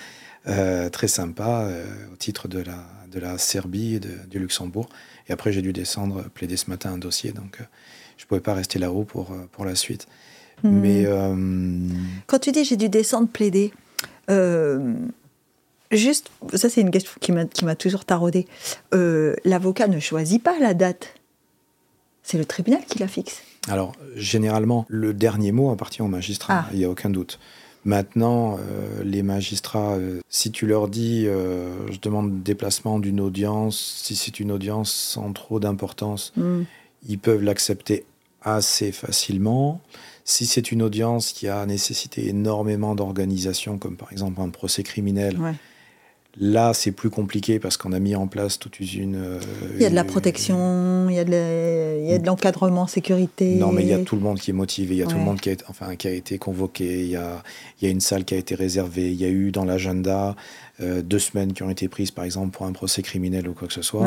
[0.49, 4.89] euh, très sympa, euh, au titre de la, de la Serbie et de- du Luxembourg.
[5.29, 7.65] Et après j'ai dû descendre, plaider ce matin un dossier, donc euh,
[8.17, 10.09] je ne pouvais pas rester là-haut pour, pour la suite.
[10.64, 10.81] Hmm.
[10.81, 11.35] Mais euh,
[12.27, 13.73] Quand tu dis j'ai dû descendre plaider,
[14.31, 14.94] euh,
[15.90, 18.47] juste, ça c'est une question qui m'a toujours taraudé.
[18.94, 21.14] Euh, L'avocat ne choisit pas la date.
[22.23, 23.42] C'est le tribunal qui la fixe.
[23.68, 26.68] Alors, généralement, le dernier mot appartient au magistrat, Ah.
[26.73, 27.38] il n'y a aucun doute.
[27.85, 34.01] Maintenant, euh, les magistrats, euh, si tu leur dis, euh, je demande déplacement d'une audience,
[34.03, 36.64] si c'est une audience sans trop d'importance, Hmm.
[37.09, 38.05] ils peuvent l'accepter
[38.42, 39.81] assez facilement.
[40.31, 45.38] Si c'est une audience qui a nécessité énormément d'organisation, comme par exemple un procès criminel,
[45.41, 45.55] Ouais.
[46.38, 49.17] là c'est plus compliqué parce qu'on a mis en place toute une...
[49.17, 49.41] euh,
[49.77, 53.55] Il y a de la protection, il y a de l'encadrement sécurité.
[53.55, 55.17] Non, mais il y a tout le monde qui est motivé, il y a tout
[55.17, 57.43] le monde qui a, été- enfin, qui a été convoqué, il y a,
[57.81, 60.37] il y a une salle qui a été réservée, il y a eu dans l'agenda
[60.83, 63.67] euh, deux semaines qui ont été prises, par exemple, pour un procès criminel ou quoi
[63.67, 64.07] que ce soit.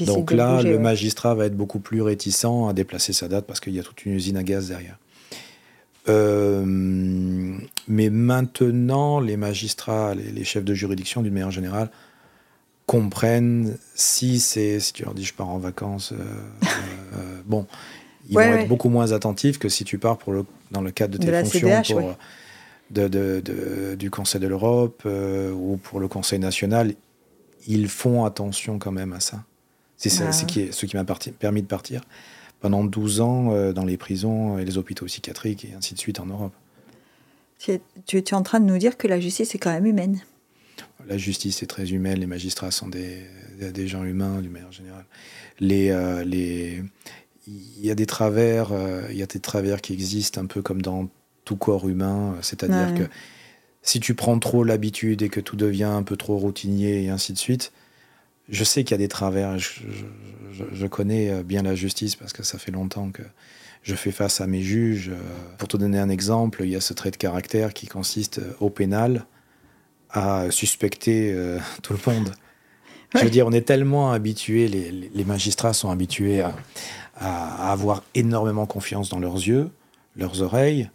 [0.00, 0.82] Donc là, bouger, le ouais.
[0.82, 4.04] magistrat va être beaucoup plus réticent à déplacer sa date parce qu'il y a toute
[4.04, 4.98] une usine à gaz derrière.
[6.08, 6.64] Euh,
[7.88, 11.90] mais maintenant, les magistrats, les, les chefs de juridiction, d'une manière générale,
[12.86, 16.16] comprennent si c'est si tu leur dis je pars en vacances, euh,
[17.16, 17.66] euh, bon,
[18.28, 18.62] ils Ouais, vont ouais.
[18.62, 21.30] être beaucoup moins attentifs que si tu pars pour le, dans le cadre de tes
[21.30, 22.16] De fonctions CDH, pour, ouais.
[22.90, 26.94] de, de- de- du Conseil de l'Europe ou pour le Conseil national.
[27.68, 29.42] Ils font attention quand même à ça.
[29.96, 30.30] C'est Ah.
[30.46, 32.02] qui ce qui m'a permis de partir
[32.66, 36.18] pendant 12 ans euh, dans les prisons et les hôpitaux psychiatriques et ainsi de suite
[36.18, 36.52] en Europe.
[37.60, 39.86] Tu es, tu es- en train de nous dire que la justice est quand même
[39.86, 40.20] humaine.
[41.06, 43.20] La justice est très humaine, les magistrats sont des,
[43.72, 45.04] des- gens humains d'une manière générale.
[45.60, 46.82] Les, euh, les,
[47.46, 50.60] il y a des travers, euh, il y a des travers qui existent un peu
[50.60, 51.08] comme dans
[51.44, 52.98] tout corps humain, c'est-à-dire Ouais.
[53.06, 53.10] que
[53.82, 57.32] si tu prends trop l'habitude et que tout devient un peu trop routinier et ainsi
[57.32, 57.70] de suite,
[58.48, 59.58] je sais qu'il y a des travers.
[59.58, 60.04] Je, je-
[60.52, 63.22] je- je connais euh, bien la justice parce que ça fait longtemps que
[63.82, 65.10] je fais face à mes juges.
[65.10, 65.18] Euh,
[65.58, 68.52] Pour te donner un exemple, il y a ce trait de caractère qui consiste euh,
[68.60, 69.26] au pénal
[70.10, 72.32] à suspecter euh, tout le monde.
[73.14, 76.54] Je veux dire, on est tellement habitués, les, les- les magistrats sont habitués à,
[77.18, 79.70] à avoir énormément confiance dans leurs yeux,
[80.16, 80.90] leurs oreilles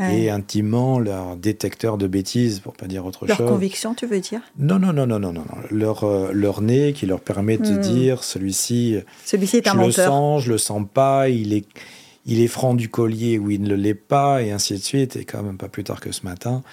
[0.00, 0.22] Ouais.
[0.22, 3.48] et intimement leur détecteur de bêtises, pour pas dire autre Leur chose.
[3.48, 4.40] conviction, tu veux dire?
[4.58, 5.44] Non, non, non, non, non, non.
[5.70, 7.78] Leur, euh, leur nez qui leur permet de Hmm.
[7.78, 10.08] dire celui-ci, Celui-ci est je un le menteur.
[10.08, 11.64] sens, je le sens pas, il est,
[12.26, 15.14] il est franc du collier ou il ne l'est pas, et ainsi de suite.
[15.14, 16.64] Et quand même pas plus tard que ce matin,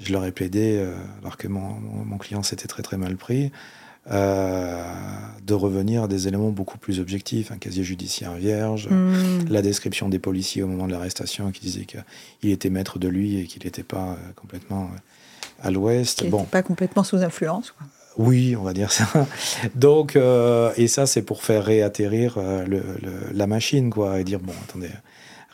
[0.00, 1.74] je leur ai plaidé, euh, alors que mon-
[2.06, 3.52] mon client s'était très très mal pris,
[4.10, 4.82] euh,
[5.46, 9.44] de revenir à des éléments beaucoup plus objectifs, un casier judiciaire vierge, Hmm.
[9.48, 13.38] la description des policiers au moment de l'arrestation qui disait qu'il était maître de lui
[13.40, 16.24] et qu'il n'était pas euh, complètement euh, à l'ouest.
[16.28, 17.70] Bon, pas complètement sous influence.
[17.72, 17.86] quoi.
[18.18, 19.06] oui, on va dire ça.
[19.74, 24.52] Donc, et ça, c'est pour faire réatterrir le- le- la machine, quoi, et dire bon,
[24.68, 24.90] attendez,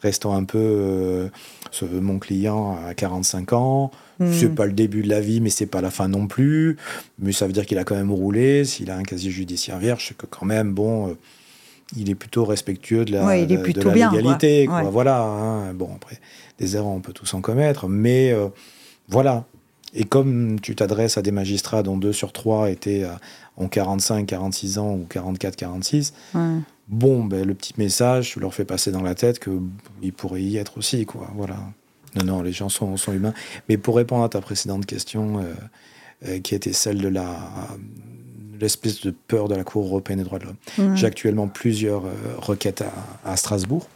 [0.03, 1.31] restons un peu.
[1.71, 4.33] ce- mon client a 45 ans, Hmm.
[4.33, 6.77] c'est pas le début de la vie, mais c'est pas la fin non plus.
[7.21, 8.65] Mais ça veut dire qu'il a quand même roulé.
[8.65, 11.15] S'il a un casier judiciaire vierge, c'est que quand même, bon, euh,
[11.97, 14.19] il est plutôt respectueux de la, Ouais, il est de- de plutôt bien, quoi.
[14.19, 14.83] légalité, quoi.
[14.83, 14.91] Ouais.
[14.91, 15.23] Voilà.
[15.23, 15.73] hein.
[15.75, 16.19] Bon, après,
[16.59, 18.49] des erreurs, on peut tous en commettre, mais euh,
[19.09, 19.45] voilà.
[19.95, 23.11] Et comme tu t'adresses à des magistrats dont deux sur trois étaient euh,
[23.57, 26.41] ont 45, 46 ans ou 44, 46, Ouais.
[26.89, 29.51] bon, ben, le petit message, tu leur fais passer dans la tête que
[30.03, 31.31] il pourrait y être aussi, quoi.
[31.37, 31.57] Voilà.
[32.19, 33.35] Non, non, les gens sont, sont humains.
[33.69, 35.55] Mais pour répondre à ta précédente question, euh,
[36.27, 37.39] euh, qui était celle de la
[38.61, 40.97] l'espèce de peur de la Cour européenne des droits de l'homme.
[40.97, 42.83] J'ai actuellement plusieurs euh, requêtes
[43.25, 43.87] à, Strasbourg,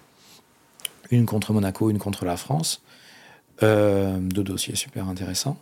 [1.11, 2.81] une contre Monaco, une contre la France,
[3.61, 5.57] deux dossiers super intéressants,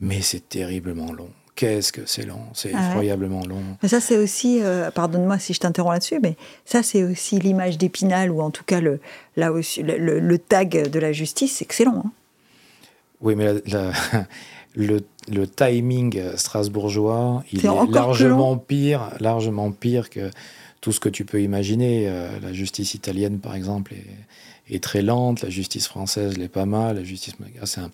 [0.00, 1.30] mais c'est terriblement long.
[1.60, 3.60] Qu'est-ce que c'est long, c'est ah effroyablement long.
[3.82, 4.60] Mais ça, c'est aussi,
[4.94, 8.80] pardonne-moi si je t'interromps là-dessus, mais ça, c'est aussi l'image d'Épinal, ou en tout cas
[8.80, 8.98] le,
[9.36, 12.02] là aussi, le, tag de la justice, c'est excellent.
[12.06, 12.10] Hein.
[13.20, 13.92] Oui, mais la,
[14.74, 20.30] le, le, timing strasbourgeois, il est, largement pire, largement pire que
[20.80, 22.08] tout ce que tu peux imaginer.
[22.08, 25.42] Euh, la justice italienne, par exemple, est, est, très lente.
[25.42, 26.96] La justice française l'est pas mal.
[26.96, 27.90] La justice c'est un,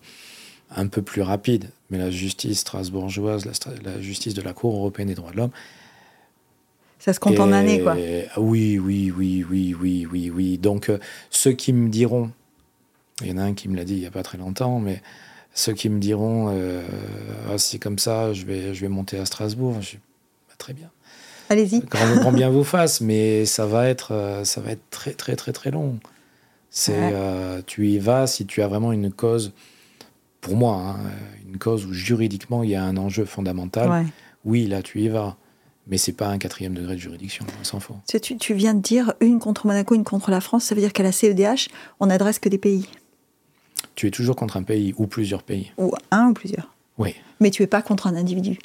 [0.75, 1.69] un, peu plus rapide.
[1.89, 3.53] Mais la justice strasbourgeoise, la,
[3.83, 5.51] la, justice de la Cour européenne des droits de l'homme,
[6.99, 7.95] ça se compte en années, quoi.
[8.37, 10.57] Oui, oui, oui, oui, oui, oui, oui.
[10.57, 10.97] Donc, euh,
[11.29, 12.31] ceux qui me diront,
[13.21, 14.79] il y en a un qui me l'a dit il n'y a pas très longtemps,
[14.79, 15.01] mais
[15.53, 16.83] ceux qui me diront euh,
[17.49, 20.89] ah, c'est comme ça, je vais, je vais monter à Strasbourg, je bah, très bien.
[21.49, 21.79] Allez-y.
[21.81, 25.53] Grand, bien vous fasse, mais ça va être, euh, ça va être très, très, très,
[25.53, 25.99] très long.
[26.69, 29.53] C'est, euh, tu y vas si tu as vraiment une cause,
[30.47, 30.97] pour moi, hein,
[31.47, 34.05] une cause où juridiquement il y a un enjeu fondamental.
[34.45, 35.37] Oui, là tu y vas,
[35.87, 37.97] mais c'est pas un quatrième degré de juridiction, on s'en fout.
[38.21, 40.93] Tu, tu viens de dire une contre Monaco, une contre la France, ça veut dire
[40.93, 42.87] qu'à la CEDH, on n'adresse que des pays
[43.97, 45.71] tu es toujours contre un pays ou plusieurs pays.
[45.77, 46.73] Ou un ou plusieurs.
[46.97, 47.15] Oui.
[47.39, 48.59] Mais tu es pas contre un individu.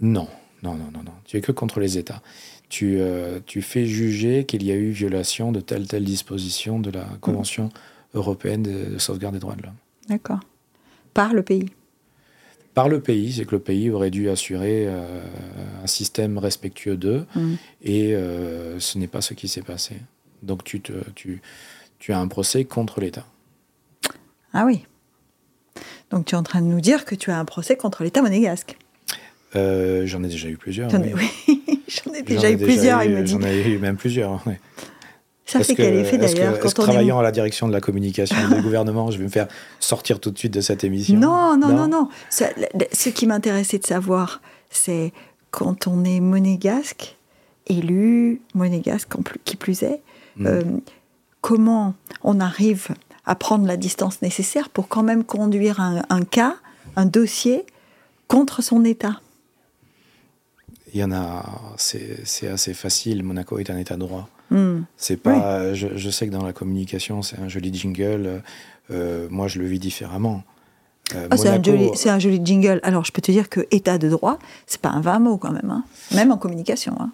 [0.00, 0.28] Non,
[0.62, 1.12] non, non, non, non.
[1.24, 2.22] Tu es que contre les États.
[2.68, 6.90] Tu, euh, tu fais juger qu'il y a eu violation de telle telle disposition de
[6.90, 7.70] la Convention
[8.14, 9.74] européenne de, sauvegarde des droits de l'homme.
[10.08, 10.40] D'accord.
[11.14, 11.70] Par le pays.
[12.74, 15.22] Par le pays, c'est que le pays aurait dû assurer euh,
[15.82, 17.54] un système respectueux d'eux, mm.
[17.82, 19.96] et euh, ce n'est pas ce qui s'est passé.
[20.42, 21.42] Donc tu, te, tu,
[21.98, 23.26] tu as un procès contre l'État.
[24.52, 24.84] Ah oui.
[26.10, 28.22] Donc tu es en train de nous dire que tu as un procès contre l'État
[28.22, 28.76] monégasque.
[29.56, 30.90] Euh, j'en ai déjà eu plusieurs.
[30.90, 33.32] J'en ai, déjà eu plusieurs, il me dit.
[33.32, 34.54] J'en ai eu même plusieurs, oui.
[35.50, 38.62] Ça fait quel effet d'ailleurs quand on travaillant à la direction de la communication du
[38.62, 39.48] gouvernement, je vais me faire
[39.80, 42.08] sortir tout de suite de cette émission Non, non, non, non.
[42.30, 45.12] ce qui m'intéressait de savoir, c'est
[45.50, 47.16] quand on est monégasque,
[47.66, 49.10] élu monégasque
[49.44, 50.00] qui plus est,
[50.36, 50.46] hmm.
[50.46, 50.62] euh,
[51.40, 52.88] comment on arrive
[53.26, 56.56] à prendre la distance nécessaire pour quand même conduire un, cas,
[56.96, 57.64] un dossier
[58.28, 59.20] contre son État?
[60.92, 61.44] Il y en a,
[61.76, 63.22] c'est assez facile.
[63.22, 64.28] Monaco est un État droit.
[64.50, 64.82] Hmm.
[64.96, 68.42] C'est pas, je, sais que dans la communication, c'est un joli jingle.
[68.90, 70.42] Euh, moi, je le vis différemment.
[71.14, 71.48] Euh, ah, c'est
[72.10, 72.80] un, joli jingle.
[72.82, 75.52] Alors, je peux te dire que État de droit, c'est pas un vain mot quand
[75.52, 75.84] même, hein.
[76.14, 76.94] même en communication.
[77.00, 77.10] Hein.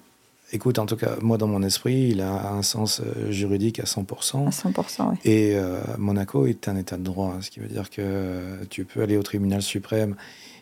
[0.53, 3.85] Écoute, en tout cas, moi, dans mon esprit, il a un sens euh, juridique à
[3.85, 4.47] 100%.
[4.47, 5.17] À 100%, oui.
[5.25, 9.03] Et euh, Monaco est un état de droit, ce qui veut dire que tu peux
[9.03, 10.15] aller au tribunal suprême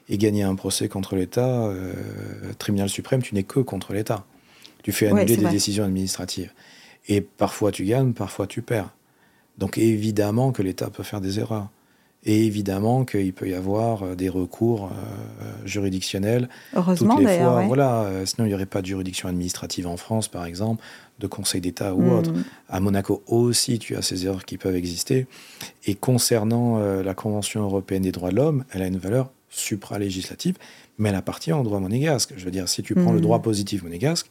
[0.09, 1.65] et gagner un procès contre l'État.
[1.67, 1.93] Euh,
[2.59, 4.25] tribunal suprême, tu n'es que contre l'État.
[4.85, 6.53] Tu fais annuler des décisions administratives.
[7.09, 8.95] Et parfois tu gagnes, parfois tu perds.
[9.59, 11.69] Donc évidemment que l'État peut faire des erreurs.
[12.27, 16.49] Et évidemment qu'il peut y avoir euh, des recours euh, juridictionnels.
[16.75, 17.67] Heureusement d'ailleurs.
[17.67, 20.83] Voilà, euh, sinon il n'y aurait pas de juridiction administrative en France, par exemple,
[21.19, 22.13] de Conseil d'État ou hmm.
[22.13, 22.33] autre.
[22.69, 25.27] À Monaco aussi, tu as ces erreurs qui peuvent exister.
[25.87, 30.57] Et concernant la Convention européenne des droits de l'homme, elle a une valeur supralégislative,
[30.99, 32.33] mais elle appartient au droit monégasque.
[32.37, 33.23] Je veux dire, si tu prends le hmm.
[33.23, 34.31] droit positif monégasque,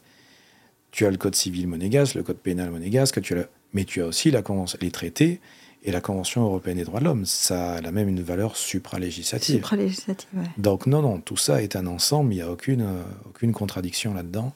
[0.94, 4.06] tu as le code civil monégasque, le code pénal monégasque, tu as mais tu as
[4.06, 5.40] aussi la convention, les traités
[5.82, 9.56] et la Convention européenne des droits de l'homme, ça a même une valeur supralégislative.
[9.56, 10.28] Supralégislative.
[10.56, 14.14] Donc non, non, tout ça est un ensemble, il n'y a aucune, euh, aucune contradiction
[14.14, 14.54] là-dedans.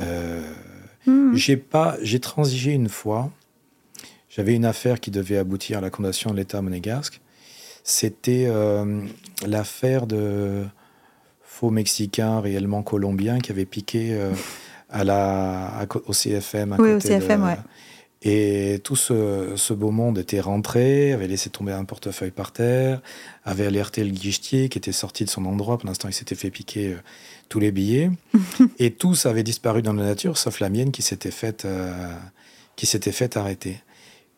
[0.00, 0.42] Euh,
[1.06, 1.34] hmm.
[1.34, 3.32] J'ai pas, j'ai transigé une fois.
[4.28, 7.20] J'avais une affaire qui devait aboutir à la condamnation de l'État monégasque.
[7.82, 9.02] C'était euh,
[9.44, 10.64] l'affaire de
[11.42, 14.16] faux Mexicains réellement colombiens qui avaient piqué
[14.92, 16.74] à la, au CFM.
[16.74, 17.54] À oui, au CFM, oui.
[18.24, 23.02] Et tout ce, beau monde était rentré, avait laissé tomber un portefeuille par terre,
[23.44, 25.76] avait alerté le guichetier qui était sorti de son endroit.
[25.76, 27.00] Pour l'instant, il s'était fait piquer euh,
[27.48, 28.10] tous les billets.
[28.78, 32.14] et tous avaient disparu dans la nature, sauf la mienne qui s'était faite, euh,
[32.76, 33.82] qui s'était fait arrêter.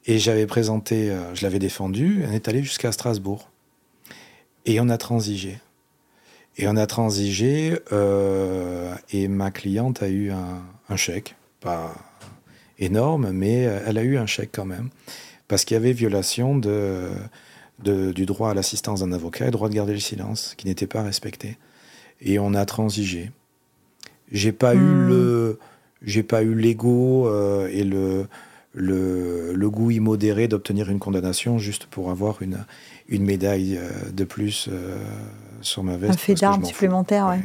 [0.06, 3.50] Et j'avais présenté, euh, je l'avais défendu, on est allé jusqu'à Strasbourg.
[4.64, 5.58] Et on a transigé.
[6.56, 7.78] Et on a transigé,
[9.10, 11.94] et ma cliente a eu un, un chèque, pas
[12.78, 14.88] énorme, mais euh, elle a eu un chèque quand même,
[15.48, 17.10] parce qu'il y avait violation de,
[17.78, 21.02] du droit à l'assistance d'un avocat et droit de garder le silence, qui n'était pas
[21.02, 21.58] respecté.
[22.20, 23.30] Et on a transigé.
[24.32, 25.08] J'ai pas eu hmm.
[25.08, 25.58] le,
[26.02, 28.26] j'ai pas eu l'ego euh, et le,
[28.72, 32.64] le, le goût immodéré d'obtenir une condamnation juste pour avoir une,
[33.08, 33.78] une médaille
[34.12, 34.68] de plus
[35.64, 36.14] sur ma veste.
[36.14, 37.42] Un fait d'armes supplémentaire, oui.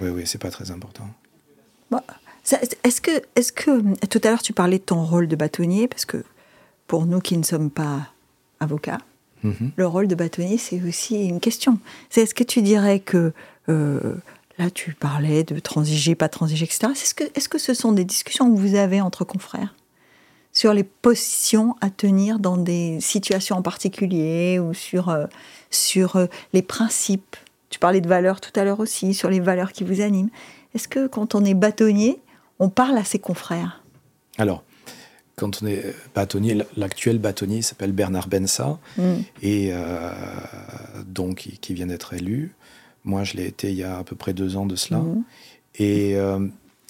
[0.00, 1.08] Oui, oui, c'est pas très important.
[2.84, 6.04] est-ce que, est que, tout à l'heure, tu parlais de ton rôle de bâtonnier, parce
[6.04, 6.24] que
[6.86, 8.08] pour nous qui ne sommes pas
[8.60, 9.00] avocats,
[9.42, 9.72] mhm.
[9.76, 11.78] le rôle de bâtonnier, c'est aussi une question.
[12.10, 13.32] C'est est-ce que tu dirais que
[13.68, 14.14] euh,
[14.58, 16.92] là, tu parlais de transiger, pas transiger, etc.
[16.92, 19.74] Est-ce que, est -ce que ce sont des discussions que vous avez entre confrères
[20.52, 25.26] sur les positions à tenir dans des situations en particulier ou sur, euh,
[25.70, 27.36] sur euh, les principes
[27.70, 30.30] Tu parlais de valeurs tout à l'heure aussi, sur les valeurs qui vous animent.
[30.74, 32.18] Est-ce que quand on est bâtonnier,
[32.58, 33.82] on parle à ses confrères?
[34.38, 34.62] Alors,
[35.36, 39.02] quand on est bâtonnier, l'actuel bâtonnier s'appelle Bernard Bensa, mm.
[39.42, 40.10] et euh,
[41.06, 42.54] donc qui vient d'être élu.
[43.04, 44.98] Moi, je l'ai été il y a à peu près deux ans de cela.
[44.98, 45.24] Mm.
[45.80, 46.16] Et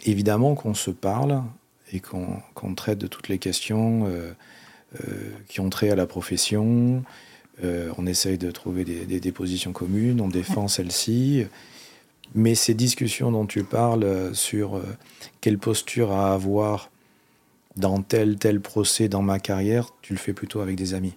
[0.06, 1.42] évidemment qu'on se parle,
[1.92, 4.32] et qu'on traite de toutes les questions euh,
[5.00, 7.02] euh, qui ont trait à la profession.
[7.64, 11.46] Euh, on essaye de trouver des, des, positions communes, on défend celle-ci.
[12.34, 14.80] Mais ces discussions dont tu parles sur
[15.40, 16.90] quelle posture à avoir
[17.76, 21.14] dans tel tel procès dans ma carrière, tu le fais plutôt avec des amis,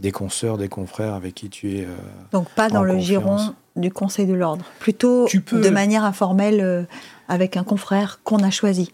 [0.00, 1.86] des consoeurs, des confrères avec qui tu es.
[2.32, 6.88] Donc pas dans le giron du Conseil de l'ordre, plutôt de manière informelle
[7.28, 8.90] avec un confrère qu'on a choisi.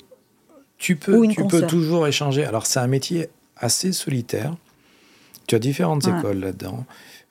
[0.78, 2.44] Tu peux, tu peux toujours échanger.
[2.44, 4.54] Alors, c'est un métier assez solitaire.
[5.48, 6.84] Tu as différentes écoles là-dedans.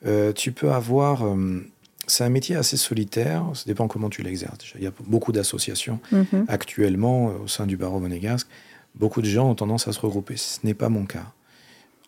[0.06, 1.24] Euh, tu peux avoir.
[1.24, 1.64] Euh,
[2.08, 3.46] c'est un métier assez solitaire.
[3.54, 4.58] Ça dépend comment tu l'exerces.
[4.76, 6.46] Il y a beaucoup d'associations mhm.
[6.48, 8.48] actuellement euh, au sein du barreau monégasque.
[8.96, 10.36] Beaucoup de gens ont tendance à se regrouper.
[10.36, 11.32] Ce n'est pas mon cas.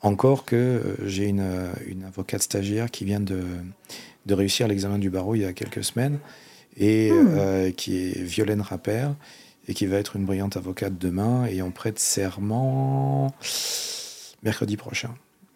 [0.01, 1.45] Encore que j'ai une,
[1.85, 3.43] une, avocate stagiaire qui vient de,
[4.25, 6.19] de réussir l'examen du barreau il y a quelques semaines
[6.77, 7.73] et hmm.
[7.73, 9.13] qui est Violaine Rappert
[9.67, 13.35] et qui va être une brillante avocate demain et on prête serment
[14.41, 15.13] mercredi prochain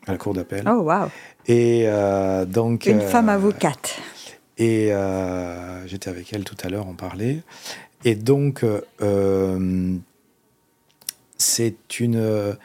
[0.08, 0.64] à la cour d'appel.
[0.68, 1.10] Oh wow.
[1.48, 4.00] Et euh, donc une femme euh, avocate.
[4.58, 7.42] Et euh, j'étais avec elle tout à l'heure, on parlait.
[8.06, 8.66] Et donc
[11.38, 12.56] c'est une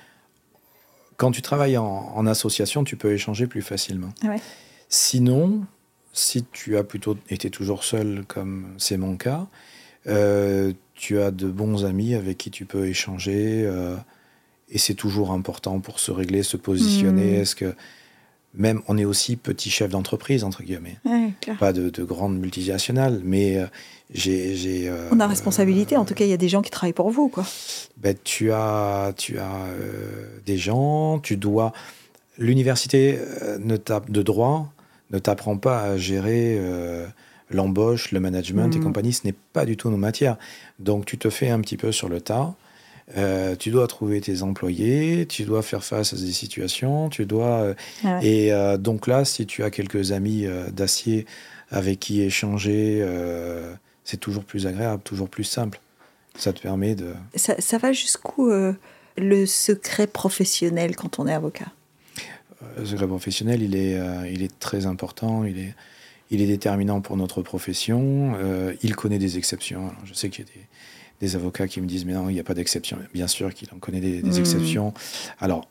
[1.18, 4.11] quand tu travailles en, association, tu peux échanger plus facilement.
[4.22, 4.40] Ouais.
[4.88, 5.66] Sinon,
[6.12, 9.48] si tu as plutôt été toujours seul, comme c'est mon cas,
[10.07, 13.64] euh, tu as de bons amis avec qui tu peux échanger.
[13.66, 13.96] Euh,
[14.70, 17.38] et c'est toujours important pour se régler, se positionner.
[17.38, 17.42] Hmm.
[17.42, 17.74] Est-ce que
[18.54, 20.96] même on est aussi petit chef d'entreprise entre guillemets,
[21.59, 23.66] pas de, de grande multinationale, mais euh,
[24.12, 24.90] j'ai.
[25.11, 25.96] on a responsabilité.
[25.96, 27.44] en tout cas, il y a des gens qui travaillent pour vous, quoi.
[27.98, 29.66] Ben, tu as, tu as
[30.46, 31.18] des gens.
[31.18, 31.72] Tu dois.
[32.38, 33.18] L'université
[33.59, 34.72] de droit
[35.11, 36.59] ne t'apprend pas à gérer
[37.50, 38.83] l'embauche, le management et mm.
[38.83, 40.37] compagnie, ce n'est pas du tout nos matières.
[40.78, 42.54] Donc tu te fais un petit peu sur le tas.
[43.16, 47.60] Euh, tu dois trouver tes employés, tu dois faire face à des situations, tu dois...
[47.60, 51.26] Euh, ah et euh, donc là, si tu as quelques amis d'acier
[51.70, 53.06] avec qui échanger,
[54.04, 55.80] c'est toujours plus agréable, toujours plus simple.
[56.36, 57.14] Ça te permet de...
[57.34, 58.50] Ça, ça va jusqu'où
[59.16, 61.66] le secret professionnel quand on est avocat?
[62.76, 63.98] Le secret professionnel, il est,
[64.32, 65.74] il est très important, il est
[66.30, 68.34] il est déterminant pour notre profession.
[68.82, 69.92] Il connaît des exceptions.
[70.04, 70.66] je sais qu'il y a des,
[71.35, 72.98] avocats qui me disent mais non, il n'y a pas d'exception.
[73.12, 74.38] Bien sûr qu'il en connaît des, mmh.
[74.38, 74.94] exceptions.
[75.40, 75.68] Alors,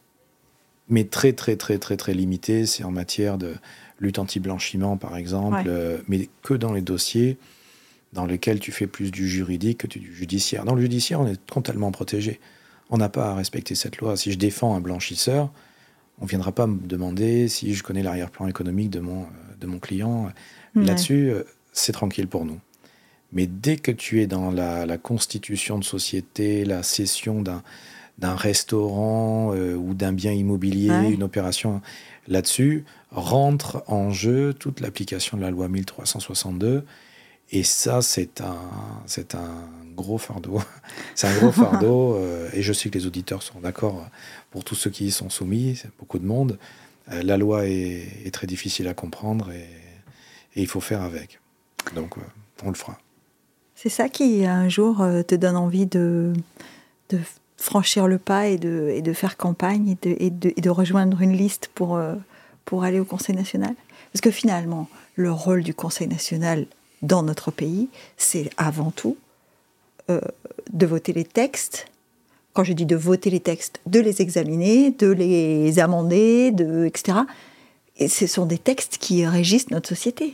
[0.90, 2.66] mais très très très très très limité.
[2.66, 3.56] C'est en matière de
[4.00, 7.38] lutte anti-blanchiment par exemple, euh, mais que dans les dossiers
[8.14, 10.66] dans lesquels tu fais plus du juridique que du judiciaire.
[10.66, 12.40] Dans le judiciaire, on est totalement protégé.
[12.90, 14.16] On n'a pas à respecter cette loi.
[14.16, 15.52] Si je défends un blanchisseur,
[16.20, 19.28] on ne viendra pas me demander si je connais l'arrière-plan économique de mon, euh,
[19.60, 20.32] de mon client.
[20.76, 22.60] Là-dessus, euh, c'est tranquille pour nous.
[23.34, 29.76] Mais dès que tu es dans la, constitution de société, la cession d'un restaurant euh,
[29.76, 31.82] ou d'un bien immobilier, une opération
[32.28, 36.86] là-dessus, rentre en jeu toute l'application de la loi 1362.
[37.52, 38.58] Et ça, c'est un,
[39.06, 40.62] c'est un gros fardeau.
[41.16, 42.18] c'est un gros fardeau.
[42.54, 44.06] et je sais que les auditeurs sont d'accord
[44.52, 46.58] pour tous ceux qui y sont soumis, beaucoup de monde.
[47.12, 49.67] Euh, la loi est, très difficile à comprendre et,
[50.56, 51.40] il faut faire avec.
[51.94, 52.21] Donc, euh,
[52.63, 52.98] on le fera.
[53.80, 56.34] C'est ça qui, un jour, euh, te donne envie de,
[57.58, 62.00] franchir le pas et de, faire campagne et de, rejoindre une liste pour,
[62.65, 63.75] pour aller au Conseil national?
[64.12, 66.65] Parce que finalement, le rôle du Conseil national
[67.04, 69.15] dans notre pays, c'est avant tout
[70.10, 71.88] de voter les textes
[72.58, 77.19] quand je dis de voter les textes, de les examiner, de les amender, de, etc.
[77.98, 80.34] Et ce sont des textes qui régissent notre société.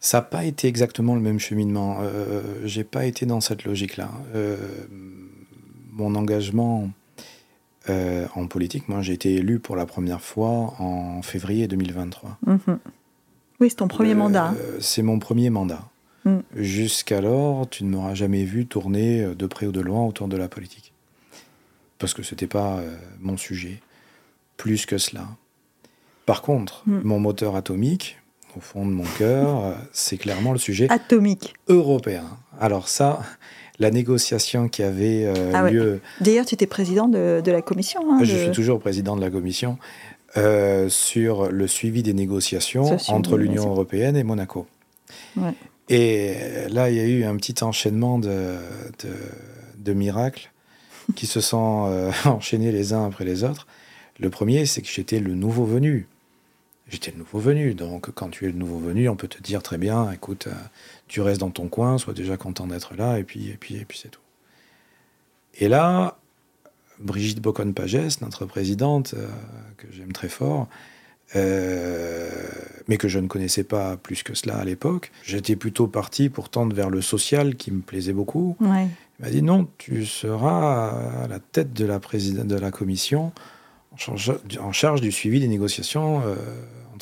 [0.00, 1.98] Ça n'a pas été exactement le même cheminement.
[2.00, 4.10] Euh, J'ai pas été dans cette logique-là.
[4.34, 4.56] Euh,
[5.92, 6.90] mon engagement
[7.90, 8.88] euh, en politique.
[8.88, 12.38] Moi, j'ai été élu pour la première fois en février 2023.
[12.46, 12.78] Mhm.
[13.60, 14.54] Oui, c'est ton premier Euh, mandat.
[14.80, 15.82] C'est mon premier mandat.
[16.24, 16.38] Mm.
[16.56, 20.48] Jusqu'alors, tu ne m'auras jamais vu tourner de près ou de loin autour de la
[20.48, 20.92] politique.
[21.98, 22.80] Parce que ce n'était pas
[23.20, 23.80] mon sujet.
[24.56, 25.26] Plus que cela.
[26.24, 27.00] Par contre, Mm.
[27.04, 28.18] mon moteur atomique,
[28.56, 31.54] au fond de mon cœur, c'est clairement le sujet Atomique.
[31.68, 32.24] européen.
[32.60, 33.20] Alors ça,
[33.78, 35.70] la négociation qui avait euh, Ah ouais.
[35.72, 38.00] lieu D'ailleurs, tu étais président de, de la commission.
[38.12, 39.78] hein, je de- suis toujours président de la commission
[40.36, 44.66] euh, sur le suivi des négociations entre l'Union européenne et Monaco.
[45.36, 45.54] Ouais.
[45.88, 46.34] Et
[46.70, 50.50] là, il y a eu un petit enchaînement de miracles
[51.16, 53.66] qui se sont euh, enchaînés les uns après les autres.
[54.20, 56.06] Le premier, c'est que j'étais le nouveau venu.
[56.90, 57.74] J'étais le nouveau venu.
[57.74, 60.54] Donc, quand tu es le nouveau venu, on peut te dire très bien, écoute, euh,
[61.06, 63.84] tu restes dans ton coin, sois déjà content d'être là, et puis, et puis, et
[63.84, 64.20] puis c'est tout.
[65.58, 66.18] Et là,
[66.98, 69.28] Brigitte Bocon-Pagès, notre présidente, euh,
[69.76, 70.68] que j'aime très fort,
[71.36, 72.28] euh,
[72.88, 76.48] mais que je ne connaissais pas plus que cela à l'époque, j'étais plutôt parti pour
[76.48, 78.56] tendre vers le social qui me plaisait beaucoup.
[78.60, 78.88] Ouais.
[79.18, 83.32] Il m'a dit non, tu seras à la tête de la, présidente de la commission
[83.92, 86.36] en charge, en charge du suivi des négociations euh,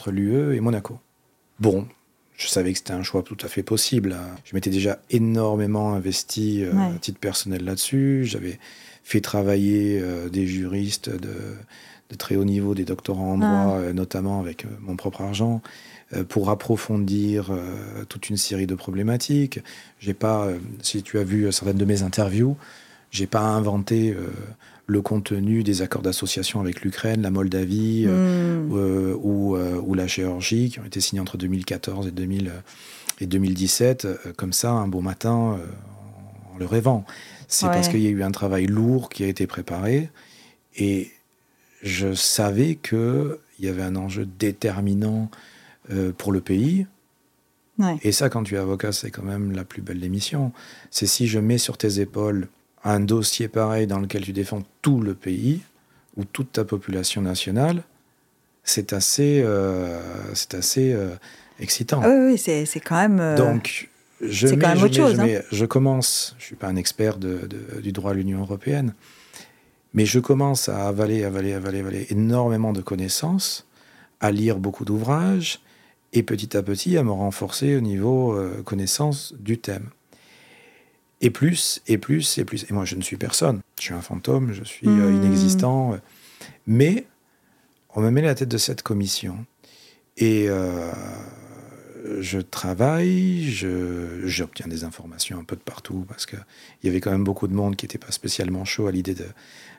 [0.09, 0.99] entre l'UE et Monaco.
[1.61, 1.87] Bon,
[2.37, 4.13] je savais que c'était un choix tout à fait possible.
[4.13, 4.37] hein.
[4.45, 6.95] Je m'étais déjà énormément investi euh, Ouais.
[6.97, 8.23] à titre personnel là-dessus.
[8.25, 8.59] J'avais
[9.03, 11.35] fait travailler euh, des juristes de,
[12.11, 15.61] de très haut niveau, des doctorants en droit, euh, notamment avec mon propre argent,
[16.31, 17.51] pour approfondir
[18.09, 19.61] toute une série de problématiques.
[20.01, 20.49] J'ai pas,
[20.81, 22.57] si tu as vu certaines de mes interviews,
[23.11, 24.17] j'ai pas inventé
[24.91, 28.73] le contenu des accords d'association avec l'Ukraine, la Moldavie euh, Hmm.
[28.75, 32.61] euh, ou, euh, ou la Géorgie, qui ont été signés entre 2014 et, 2000, euh,
[33.21, 35.61] et 2017, euh, comme ça, un beau matin,
[36.55, 37.05] en le rêvant.
[37.49, 37.73] C'est Ouais.
[37.73, 40.09] parce qu'il y a eu un travail lourd qui a été préparé,
[40.77, 41.11] et
[41.83, 45.31] je savais qu'il y avait un enjeu déterminant
[46.19, 46.87] pour le pays.
[47.79, 47.97] Ouais.
[48.03, 50.53] Et ça, quand tu es avocat, c'est quand même la plus belle des missions.
[50.91, 52.49] C'est si je mets sur tes épaules
[52.91, 55.61] un dossier pareil dans lequel tu défends tout le pays
[56.17, 57.83] ou toute ta population nationale,
[58.65, 60.01] c'est assez, euh,
[60.35, 61.11] c'est assez euh,
[61.61, 62.01] excitant.
[62.05, 63.21] Ah oui, oui, c'est quand même.
[63.21, 63.89] euh, Donc,
[64.21, 65.43] je, mets, quand même je, autre mets- chose, je hein.
[65.53, 68.95] je commence, je suis pas un expert de- de- du droit à l'Union européenne,
[69.95, 73.67] mais je commence à avaler, avaler, avaler, avaler énormément de connaissances,
[74.21, 75.61] à lire beaucoup d'ouvrages,
[76.13, 79.91] et petit à petit à me renforcer au niveau connaissance du thème.
[81.21, 82.65] Et plus, et plus, et plus.
[82.71, 83.61] Et moi, je ne suis personne.
[83.79, 85.17] Je suis un fantôme, je suis euh, Hmm.
[85.17, 85.99] inexistant.
[86.67, 87.07] Mais
[87.95, 89.45] on me met à la tête de cette commission.
[90.17, 90.91] Et euh,
[92.21, 96.39] je travaille, je- j'obtiens des informations un peu de partout, parce qu'il
[96.85, 99.27] y avait quand même beaucoup de monde qui n'était pas spécialement chaud à l'idée de,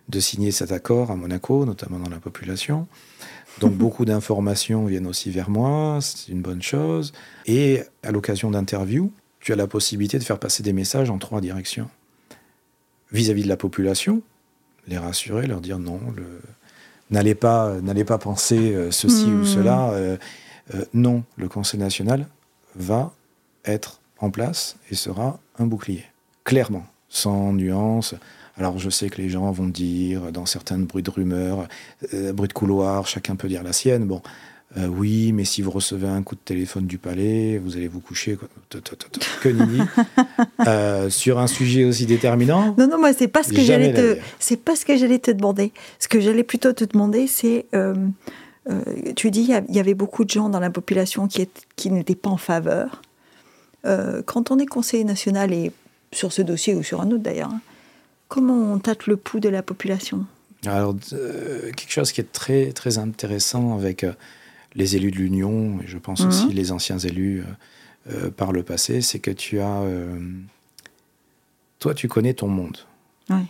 [0.10, 2.88] de signer cet accord à Monaco, notamment dans la population.
[3.60, 7.14] Donc beaucoup d'informations viennent aussi vers moi, c'est une bonne chose.
[7.46, 11.42] Et à l'occasion d'interviews, tu as la possibilité de faire passer des messages en trois
[11.42, 11.90] directions.
[13.12, 14.22] Vis-à-vis de la population,
[14.88, 16.42] les rassurer, leur dire non, le-
[17.10, 19.42] n'allez pas, n'allez pas penser euh, ceci Hmm.
[19.42, 19.92] ou cela.
[19.92, 20.18] euh,
[20.76, 22.28] euh, non, le Conseil national
[22.76, 23.12] va
[23.66, 26.06] être en place et sera un bouclier.
[26.44, 28.14] Clairement, sans nuance.
[28.58, 31.68] Alors je sais que les gens vont dire, dans certains bruits de rumeurs,
[32.14, 34.06] euh, bruits de couloir, chacun peut dire la sienne.
[34.06, 34.22] Bon,
[34.78, 38.00] euh, oui, mais si vous recevez un coup de téléphone du palais, vous allez vous
[38.02, 38.36] coucher.
[38.36, 38.48] Quoi.
[39.42, 39.80] Que nini.
[40.68, 44.18] Euh, sur un sujet aussi déterminant, Non, non, moi, c'est pas ce que j'allais te.
[44.40, 45.72] C'est pas ce que j'allais te demander.
[46.00, 47.66] Ce que j'allais plutôt te demander, c'est.
[47.74, 47.96] euh,
[49.16, 52.14] tu dis, il y avait beaucoup de gens dans la population qui, est- qui n'étaient
[52.16, 53.02] pas en faveur.
[54.26, 55.72] Quand on est conseiller national, et
[56.12, 57.62] sur ce dossier ou sur un autre d'ailleurs, hein,
[58.28, 60.26] comment on tâte le pouls de la population?
[60.66, 64.06] Alors, quelque chose qui est très, très intéressant avec
[64.76, 66.28] les élus de l'Union, et je pense Mhm.
[66.30, 67.46] aussi les anciens élus euh,
[68.28, 69.82] euh, par le passé, c'est que tu as.
[69.82, 70.20] euh,
[71.80, 72.78] toi, tu connais ton monde.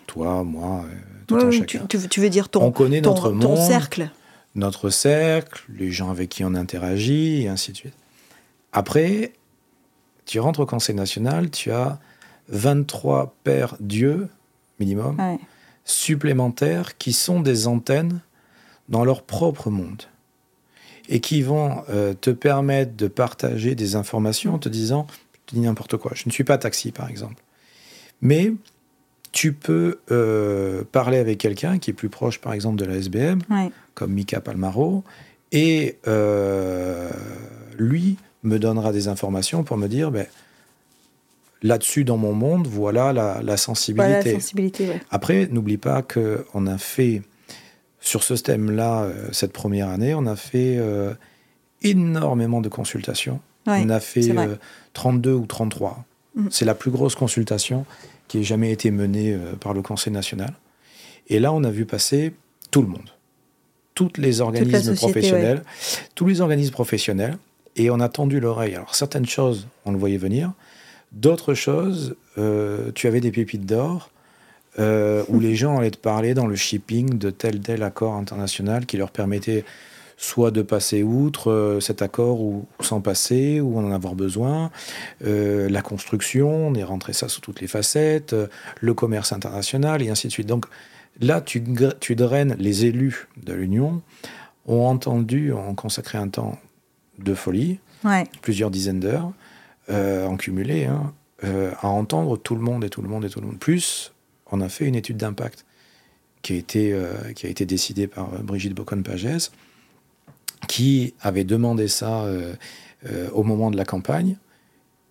[0.07, 0.83] Toi, moi,
[1.25, 1.85] tout un chacun.
[1.87, 4.09] tu, tu veux- dire ton, On connaît ton, notre ton monde, cercle
[4.55, 7.93] notre cercle, les gens avec qui on interagit, et ainsi de suite.
[8.73, 9.31] Après,
[10.25, 11.99] tu rentres au Conseil national, tu as
[12.49, 14.27] 23 pères dieux,
[14.79, 15.39] minimum, Ouais.
[15.85, 18.19] supplémentaires qui sont des antennes
[18.89, 20.03] dans leur propre monde
[21.09, 25.55] et qui vont euh, te permettre de partager des informations en te disant, je te
[25.55, 27.41] dis n'importe quoi, je ne suis pas taxi par exemple,
[28.21, 28.53] mais
[29.31, 33.39] tu peux euh, parler avec quelqu'un qui est plus proche par exemple de la SBM,
[33.49, 33.69] Ouais.
[33.95, 35.03] comme Mika Palmaro,
[35.51, 37.09] et euh,
[37.77, 40.25] lui me donnera des informations pour me dire, ben,
[41.61, 44.33] là-dessus dans mon monde, voilà la, la Voilà, sensibilité.
[44.33, 45.01] la sensibilité, ouais.
[45.11, 47.21] Après, n'oublie pas qu'on a fait
[48.01, 51.13] sur ce thème-là, euh, cette première année, on a fait euh,
[51.81, 53.39] énormément de consultations.
[53.67, 54.55] Ouais, on a fait euh,
[54.93, 56.05] 32 ou 33.
[56.35, 56.47] Mm.
[56.49, 57.85] C'est la plus grosse consultation
[58.27, 60.53] qui ait jamais été menée euh, par le Conseil national.
[61.27, 62.33] Et là, on a vu passer
[62.71, 63.09] tout le monde.
[63.95, 65.63] Toutes les organismes société, professionnels,
[66.15, 67.37] tous les organismes professionnels,
[67.75, 68.75] et on a tendu l'oreille.
[68.75, 70.53] Alors, certaines choses, on le voyait venir.
[71.11, 72.15] D'autres choses,
[72.95, 74.09] tu avais des pépites d'or
[74.79, 78.85] euh, où les gens allaient te parler dans le shipping de tel tel accord international
[78.85, 79.65] qui leur permettait
[80.19, 84.69] soit de passer outre euh, cet accord ou, ou s'en passer, ou en avoir besoin,
[85.25, 88.47] euh, la construction, on est rentré ça sous toutes les facettes, euh,
[88.81, 90.47] le commerce international, et ainsi de suite.
[90.47, 90.65] Donc
[91.21, 91.61] là, tu,
[92.15, 94.01] draines les élus de l'Union,
[94.67, 96.59] ont entendu, ont consacré un temps
[97.17, 98.25] de folie, Ouais.
[98.41, 99.31] plusieurs dizaines d'heures
[99.89, 101.11] en cumulé, hein,
[101.81, 103.57] à entendre tout le monde et tout le monde et tout le monde.
[103.57, 104.11] Plus,
[104.51, 105.65] on a fait une étude d'impact
[106.41, 109.51] qui a été, euh, qui a été décidée par euh, Brigitte Bocon-Pagès,
[110.67, 112.53] qui avait demandé ça euh,
[113.09, 114.37] euh, au moment de la campagne.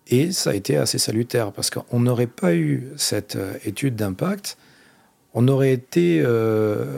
[0.07, 4.57] Et ça a été assez salutaire parce qu'on n'aurait pas eu cette étude d'impact,
[5.35, 6.25] on aurait été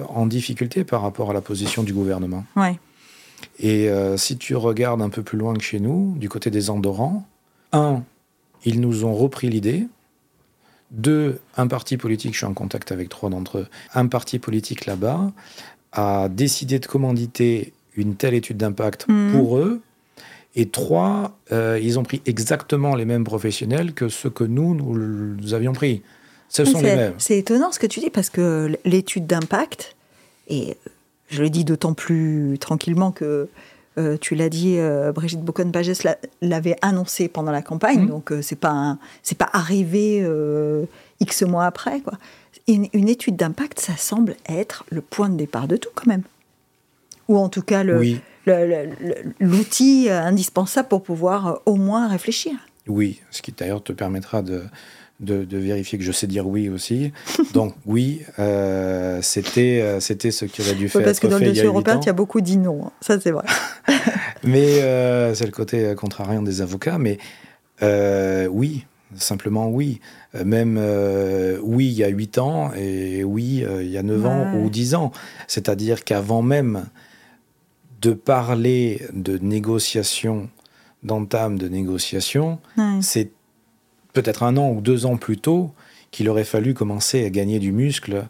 [0.08, 2.46] en difficulté par rapport à la position du gouvernement.
[2.56, 2.80] Ouais.
[3.60, 7.28] Et si tu regardes un peu plus loin que chez nous, du côté des Andorrans,
[7.74, 8.02] un,
[8.64, 9.88] ils nous ont repris l'idée.
[10.92, 14.86] Deux, un parti politique, je suis en contact avec trois d'entre eux, un parti politique
[14.86, 15.32] là-bas
[15.94, 19.32] a décidé de commanditer une telle étude d'impact Mhm.
[19.34, 19.82] pour eux.
[20.56, 24.98] Et trois, euh, ils ont pris exactement les mêmes professionnels que ceux que nous, nous,
[25.38, 26.02] nous avions pris.
[26.50, 27.14] Ce sont les mêmes.
[27.18, 29.96] C'est étonnant ce que tu dis parce que l'étude d'impact,
[30.50, 30.76] et
[31.30, 33.48] je le dis d'autant plus tranquillement que
[33.98, 38.08] euh, tu l'as dit, euh, Brigitte Bocon-Pagès l'a- l'avait annoncé pendant la campagne, Mhm.
[38.08, 40.86] donc euh, c'est pas c'est pas arrivé euh,
[41.20, 42.14] x mois après quoi.
[42.68, 46.24] Une, une étude d'impact, ça semble être le point de départ de tout quand même,
[47.28, 48.22] ou en tout cas le- Oui,
[49.40, 52.54] l'outil indispensable pour pouvoir au moins réfléchir.
[52.88, 54.64] Oui, ce qui d'ailleurs te permettra de,
[55.22, 57.14] de, de vérifier que je sais dire oui aussi.
[57.54, 61.44] Donc oui, euh, c'était euh, c'était ce qui aurait dû faire parce que dans le
[61.44, 62.00] il y dossier a européen, ans.
[62.00, 62.92] tu as beaucoup dit non, hein.
[63.02, 63.46] ça c'est vrai.
[64.44, 66.98] Mais euh, c'est le côté contrariant des avocats.
[66.98, 67.20] Mais
[67.84, 70.02] euh, oui, simplement oui.
[70.46, 70.80] Même
[71.62, 74.96] oui, il y a 8 ans et oui, il y a 9 ans ou 10
[74.96, 75.12] ans.
[75.48, 76.86] C'est-à-dire qu'avant même
[78.02, 80.50] de parler de négociation,
[81.04, 83.00] d'entame de négociation, Ouais.
[83.02, 83.32] c'est
[84.14, 85.72] peut-être un an ou deux ans plus tôt
[86.12, 88.26] qu'il aurait fallu commencer à gagner du muscle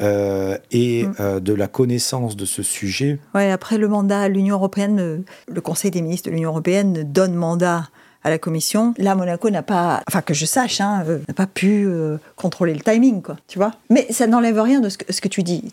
[0.00, 1.14] euh, et Mm.
[1.20, 3.18] euh, de la connaissance de ce sujet.
[3.34, 7.34] Ouais, après le mandat, l'Union européenne, euh, le Conseil des ministres de l'Union européenne donne
[7.34, 7.88] mandat
[8.24, 8.94] à la Commission.
[8.98, 12.74] Là, Monaco n'a pas, enfin que je sache, hein, euh, n'a pas pu euh, contrôler
[12.74, 13.36] le timing, quoi.
[13.46, 15.64] Tu vois Mais ça n'enlève rien de ce que, ce que tu dis.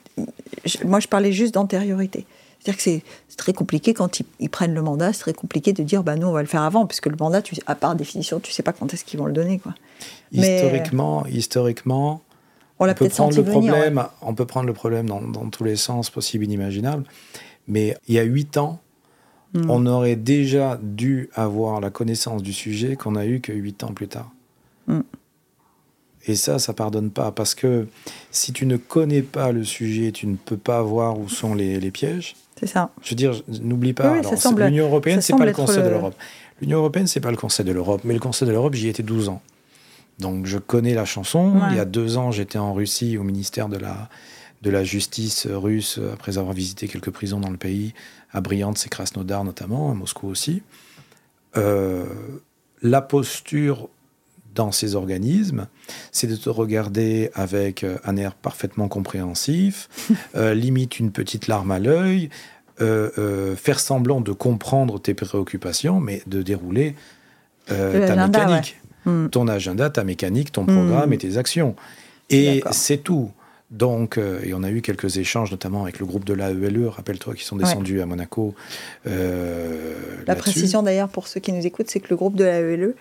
[0.65, 2.25] Je- moi, je parlais juste d'antériorité.
[2.75, 5.83] C'est-à-dire que c'est très compliqué quand ils, ils prennent le mandat, c'est très compliqué de
[5.83, 8.39] dire, bah nous, on va le faire avant, puisque le mandat, tu, à part définition,
[8.41, 9.73] tu sais pas quand est-ce qu'ils vont le donner, quoi.
[10.33, 12.21] Mais- Historiquement, historiquement,
[12.79, 13.71] On peut prendre le venir.
[13.73, 17.05] problème, on peut prendre le problème dans, dans tous les sens possibles et inimaginables.
[17.67, 18.79] Mais il y a huit ans,
[19.53, 19.69] Mm.
[19.71, 23.93] on aurait déjà dû avoir la connaissance du sujet qu'on a eu que huit ans
[23.93, 24.29] plus tard.
[24.87, 24.99] Mm.
[26.27, 27.87] Et ça, ça pardonne pas parce que
[28.29, 31.79] si tu ne connais pas le sujet, tu ne peux pas voir où sont les,
[31.79, 32.35] les pièges.
[32.59, 32.89] C'est ça.
[33.03, 34.21] Je veux dire, n'oublie pas, Oui,
[34.67, 36.15] l'Union européenne, c'est pas le Conseil de le- l'Europe.
[36.61, 39.03] L'Union européenne, c'est pas le Conseil de l'Europe, mais le Conseil de l'Europe, j'y étais
[39.03, 39.41] 12 ans.
[40.19, 41.53] Donc je connais la chanson.
[41.53, 41.61] Ouais.
[41.71, 44.09] Il y a deux ans, j'étais en Russie au ministère de la,
[44.63, 47.93] de la justice russe, après avoir visité quelques prisons dans le pays,
[48.31, 50.63] à Bryansk et Krasnodar notamment, à Moscou aussi.
[51.55, 52.05] Euh,
[52.81, 53.89] la posture
[54.57, 55.67] dans ces organismes,
[56.11, 59.87] c'est de te regarder avec euh, un air parfaitement compréhensif,
[60.35, 62.29] euh, limite une petite larme à l'œil,
[62.81, 66.95] euh, euh, faire semblant de comprendre tes préoccupations, mais de dérouler
[67.67, 68.77] ta mécanique.
[69.05, 69.27] Mm.
[69.27, 71.13] Ton agenda, ta mécanique, ton programme Mm.
[71.13, 71.75] et tes actions.
[72.29, 73.31] Et c'est tout.
[73.69, 77.35] Donc, euh, et on a eu quelques échanges, notamment avec le groupe de l'AELE, rappelle-toi,
[77.35, 78.55] qui sont descendus à Monaco.
[79.05, 79.93] euh,
[80.25, 82.95] La précision d'ailleurs pour ceux qui nous écoutent, c'est que le groupe de l'AELE,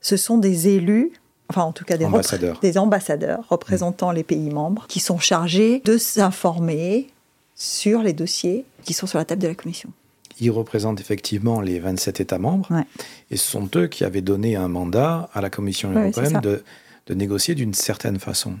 [0.00, 1.12] ce sont des élus,
[1.48, 2.58] enfin en tout cas des, Ambassadeurs.
[2.60, 7.08] des ambassadeurs représentant les pays membres qui sont chargés de s'informer
[7.54, 9.90] sur les dossiers qui sont sur la table de la Commission.
[10.40, 12.66] Ils représentent effectivement les 27 États membres.
[12.70, 12.86] Ouais.
[13.30, 16.62] Et ce sont eux qui avaient donné un mandat à la Commission européenne de,
[17.08, 18.54] de négocier d'une certaine façon.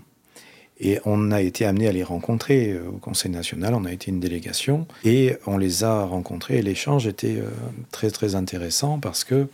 [0.80, 4.10] Et on a été amené à les rencontrer euh, au Conseil national, on a été
[4.10, 7.50] une délégation, et on les a rencontrés, et l'échange était euh,
[7.90, 9.46] très très intéressant parce que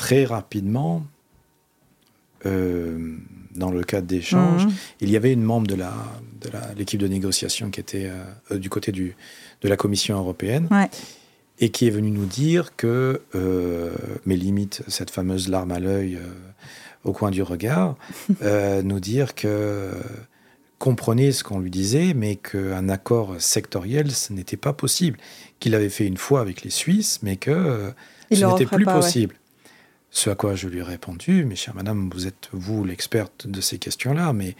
[0.00, 1.04] très rapidement,
[2.46, 3.16] euh,
[3.54, 4.72] dans le cadre d'échanges, Mhm.
[5.02, 5.92] il y avait une membre de la
[6.40, 9.14] de la- l'équipe de négociation qui était euh, euh, du côté du,
[9.60, 10.88] de la Commission européenne Ouais.
[11.58, 13.90] et qui est venue nous dire que, euh,
[14.24, 16.18] mais limite cette fameuse larme à l'œil
[17.04, 17.94] au coin du regard,
[18.84, 19.90] nous dire que
[20.78, 25.18] comprenez ce qu'on lui disait, mais qu'un accord sectoriel, ce n'était pas possible.
[25.58, 27.92] Qu'il avait fait une fois avec les Suisses, mais que
[28.32, 29.28] ce n'était plus pas, ouais.
[30.10, 33.60] Ce à quoi je lui ai répondu, mais chère madame, vous êtes vous l'experte de
[33.60, 34.56] ces questions-là, mais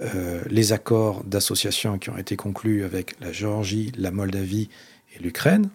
[0.00, 4.68] euh, les accords d'association qui ont été conclus avec la Géorgie, la Moldavie
[5.14, 5.68] et l'Ukraine,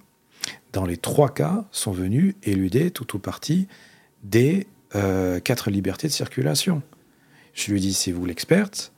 [0.71, 3.67] dans les trois cas, sont venus éluder tout ou partie
[4.23, 6.81] des euh, quatre libertés de circulation.
[7.53, 8.93] Je lui dis, c'est vous l'experte,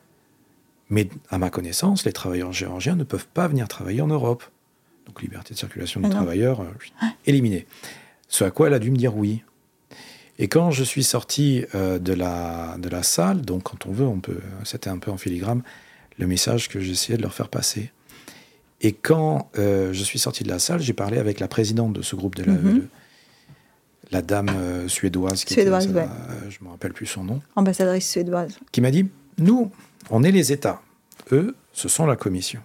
[0.90, 4.44] mais à ma connaissance, les travailleurs géorgiens ne peuvent pas venir travailler en Europe.
[5.08, 7.68] Donc liberté de circulation des Ah travailleurs euh, éliminée.
[8.28, 9.44] Ce à quoi elle a dû me dire oui.
[10.38, 14.06] Et quand je suis sorti euh, de, la, de la salle, donc quand on veut,
[14.06, 15.64] on peut, c'était un peu en filigrane,
[16.20, 17.92] le message que j'essayais de leur faire passer.
[18.82, 22.02] Et quand euh, je suis sorti de la salle, j'ai parlé avec la présidente de
[22.02, 22.88] ce groupe de la, Mhm.
[24.12, 26.08] la dame euh, suédoise, qui Suédoise, était, ouais.
[26.50, 28.58] je ne me rappelle plus son nom, Ambassadrice suédoise.
[28.74, 29.08] qui m'a dit,
[29.38, 29.72] nous,
[30.10, 30.82] on est les États,
[31.32, 32.62] eux, ce sont la Commission.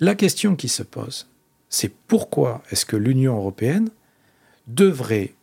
[0.00, 1.28] La question qui se pose,
[1.68, 3.90] c'est pourquoi est-ce que l'Union européenne
[4.66, 5.34] devrait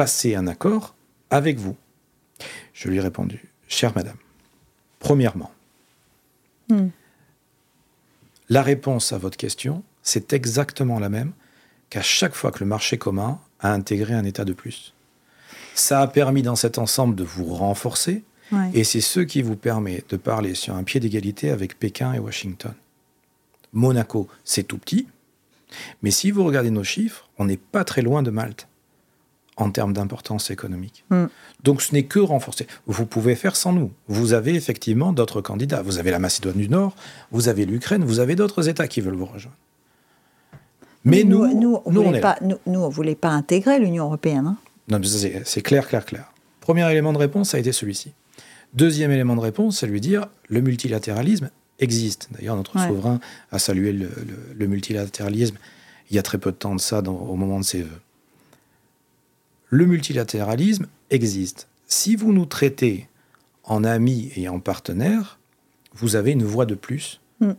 [0.00, 0.94] passer un accord
[1.28, 1.76] avec vous
[2.72, 4.16] Je lui ai répondu, chère madame,
[4.98, 5.50] premièrement,
[6.70, 6.88] Hmm.
[8.48, 11.32] la réponse à votre question, c'est exactement la même
[11.90, 14.94] qu'à chaque fois que le marché commun a intégré un État de plus.
[15.74, 18.22] Ça a permis dans cet ensemble de vous renforcer,
[18.52, 18.70] Ouais.
[18.72, 22.18] et c'est ce qui vous permet de parler sur un pied d'égalité avec Pékin et
[22.20, 22.72] Washington.
[23.74, 25.06] Monaco, c'est tout petit,
[26.02, 28.66] mais si vous regardez nos chiffres, on n'est pas très loin de Malte
[29.60, 31.04] en termes d'importance économique.
[31.10, 31.24] Mm.
[31.64, 32.66] Donc ce n'est que renforcer.
[32.86, 33.90] Vous pouvez faire sans nous.
[34.08, 35.82] Vous avez effectivement d'autres candidats.
[35.82, 36.94] Vous avez la Macédoine du Nord,
[37.30, 39.56] vous avez l'Ukraine, vous avez d'autres États qui veulent vous rejoindre.
[41.04, 44.04] Mais nous, nous, on nous, on voulait pas, nous, nous, on voulait pas intégrer l'Union
[44.04, 44.46] européenne.
[44.46, 44.56] hein.
[44.88, 46.30] Non, mais ça, c'est clair, clair, clair.
[46.60, 48.12] Premier élément de réponse a été celui-ci.
[48.74, 52.28] Deuxième élément de réponse, c'est lui dire le multilatéralisme existe.
[52.32, 52.86] D'ailleurs, notre Ouais.
[52.86, 53.18] souverain
[53.50, 55.56] a salué le, le- le multilatéralisme
[56.10, 58.00] il y a très peu de temps de ça, dans- au moment de ses vœux.
[59.70, 61.68] Le multilatéralisme existe.
[61.86, 63.08] Si vous nous traitez
[63.64, 65.38] en amis et en partenaires,
[65.94, 67.52] vous avez une voix de plus Mm.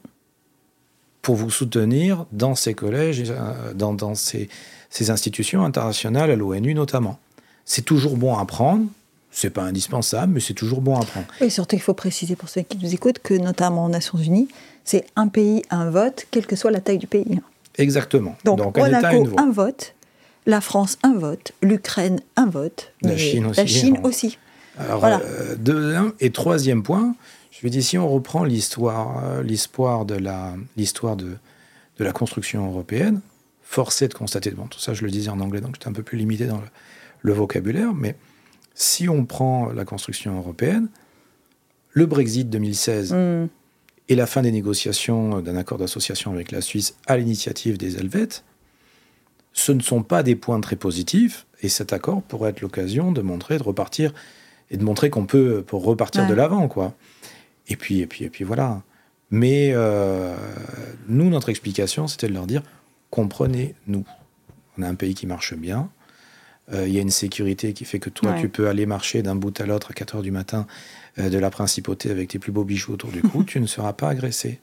[1.21, 4.49] pour vous soutenir dans ces collèges, euh, dans, dans ces,
[4.89, 7.19] ces institutions internationales, à l'ONU notamment.
[7.65, 8.85] C'est toujours bon à prendre,
[9.31, 11.27] c'est pas indispensable, mais c'est toujours bon à prendre.
[11.39, 14.49] Et surtout, il faut préciser pour ceux qui nous écoutent que, notamment aux Nations Unies,
[14.83, 17.39] c'est un pays, un vote, quelle que soit la taille du pays.
[17.77, 18.35] Exactement.
[18.43, 19.41] Donc, un État, une voix.
[19.41, 19.93] un vote,
[20.45, 24.37] la France, un vote, l'Ukraine, un vote, La Chine aussi, La Chine aussi.
[24.77, 25.19] Alors, Voilà.
[25.21, 27.15] euh, deuxième et troisième point,
[27.51, 31.35] je vais dire, si on reprend l'histoire, euh, l'histoire de la, l'histoire de,
[31.97, 33.21] de la construction européenne,
[33.61, 35.93] force est de constater, bon, tout ça je le disais en anglais, donc j'étais un
[35.93, 36.67] peu plus limité dans le,
[37.21, 38.15] le vocabulaire, mais
[38.73, 40.87] si on prend la construction européenne,
[41.91, 43.47] le Brexit 2016 Hmm.
[44.09, 48.43] et la fin des négociations d'un accord d'association avec la Suisse à l'initiative des Helvètes,
[49.53, 53.21] ce ne sont pas des points très positifs, et cet accord pourrait être l'occasion de
[53.21, 54.13] montrer, de repartir,
[54.69, 56.29] et de montrer qu'on peut pour repartir Ouais.
[56.29, 56.93] de l'avant, quoi.
[57.67, 58.81] Et puis, et puis, et puis voilà.
[59.29, 60.35] Mais euh,
[61.07, 62.63] nous, notre explication, c'était de leur dire
[63.09, 64.05] comprenez-nous.
[64.77, 65.89] On a un pays qui marche bien.
[66.73, 68.41] Euh, Il y a une sécurité qui fait que toi, Ouais.
[68.41, 70.65] tu peux aller marcher d'un bout à l'autre à 4 heures du matin
[71.19, 73.43] euh, de la principauté avec tes plus beaux bijoux autour du cou.
[73.47, 74.59] tu ne seras pas agressé.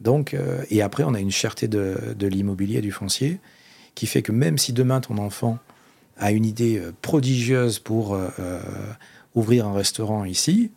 [0.00, 0.36] Donc,
[0.70, 3.38] et après, on a une cherté de, de l'immobilier et du foncier
[3.96, 5.58] qui fait que même si demain ton enfant
[6.18, 8.60] a une idée euh, prodigieuse pour euh, euh,
[9.34, 10.70] ouvrir un restaurant ici,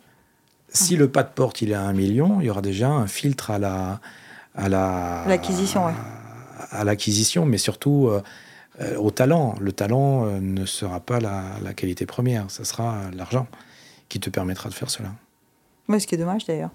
[0.68, 3.06] si le pas de porte il est à un million, il y aura déjà un
[3.06, 4.00] filtre à la
[4.56, 5.92] à la L'acquisition, ouais.
[6.72, 8.10] à, l'acquisition, mais surtout
[8.80, 9.56] euh, au talent.
[9.60, 13.46] Le talent euh, ne sera pas la, la qualité première, ça sera l'argent
[14.08, 15.10] qui te permettra de faire cela.
[15.88, 16.70] Ouais, ce qui est dommage d'ailleurs.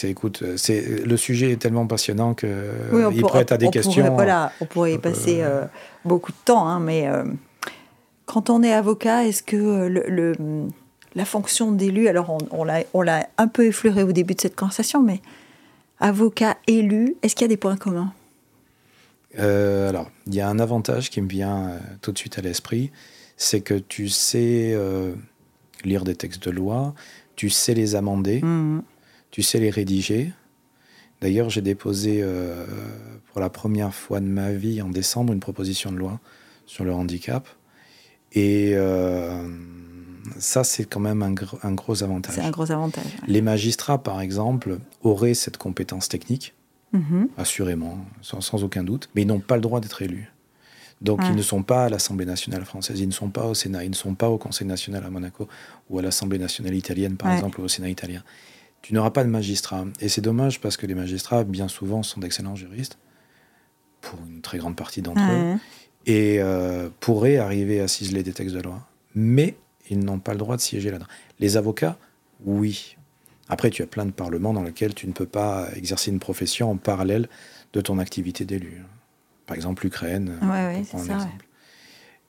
[0.00, 2.46] C'est écoute, euh, c'est le sujet est tellement passionnant que
[2.90, 3.92] Oui, on il pourrait- prête à des on questions.
[4.02, 5.66] pourrait- voilà, on pourrait y peu, passer euh,
[6.06, 7.22] beaucoup de temps, hein, mais euh,
[8.24, 10.68] quand on est avocat, est-ce que euh, le, le-
[11.14, 14.40] la fonction d'élu, alors on, on l'a- on l'a un peu effleuré au début de
[14.40, 15.20] cette conversation, mais
[15.98, 18.14] avocat élu, est-ce qu'il y a des points communs?
[19.38, 22.40] Euh, alors, il y a un avantage qui me vient euh, tout de suite à
[22.40, 22.90] l'esprit,
[23.36, 25.12] c'est que tu sais euh,
[25.84, 26.94] lire des textes de loi,
[27.36, 28.82] tu sais les amender, Mhm.
[29.30, 30.32] Tu sais les rédiger.
[31.20, 32.64] D'ailleurs, j'ai déposé euh,
[33.30, 36.18] pour la première fois de ma vie en décembre une proposition de loi
[36.66, 37.46] sur le handicap.
[38.32, 39.46] Et euh,
[40.38, 42.34] ça, c'est quand même un, gr- un gros avantage.
[42.36, 43.04] C'est un gros avantage.
[43.04, 43.28] ouais.
[43.28, 46.54] Les magistrats, par exemple, auraient cette compétence technique,
[46.92, 47.28] Mhm.
[47.36, 50.32] assurément, sans, sans aucun doute, mais ils n'ont pas le droit d'être élus.
[51.02, 51.28] Donc Ouais.
[51.30, 53.90] ils ne sont pas à l'Assemblée nationale française, ils ne sont pas au Sénat, ils
[53.90, 55.48] ne sont pas au Conseil national à Monaco
[55.88, 57.36] ou à l'Assemblée nationale italienne, par Ouais.
[57.36, 58.22] exemple, ou au Sénat italien.
[58.82, 59.84] Tu n'auras pas de magistrats.
[60.00, 62.98] Et c'est dommage parce que les magistrats, bien souvent, sont d'excellents juristes,
[64.00, 65.56] pour une très grande partie d'entre eux,
[66.06, 68.86] et euh, pourraient arriver à ciseler des textes de loi.
[69.14, 69.56] Mais
[69.90, 71.08] ils n'ont pas le droit de siéger là-dedans.
[71.38, 71.98] Les avocats,
[72.44, 72.96] oui.
[73.48, 76.70] Après, tu as plein de parlements dans lesquels tu ne peux pas exercer une profession
[76.70, 77.28] en parallèle
[77.72, 78.82] de ton activité d'élu.
[79.46, 80.38] Par exemple, l'Ukraine.
[80.42, 81.28] Ouais, euh, pour c'est ça.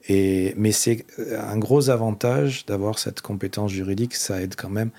[0.10, 1.06] Et, mais c'est
[1.38, 4.16] un gros avantage d'avoir cette compétence juridique.
[4.16, 4.89] Ça aide quand même.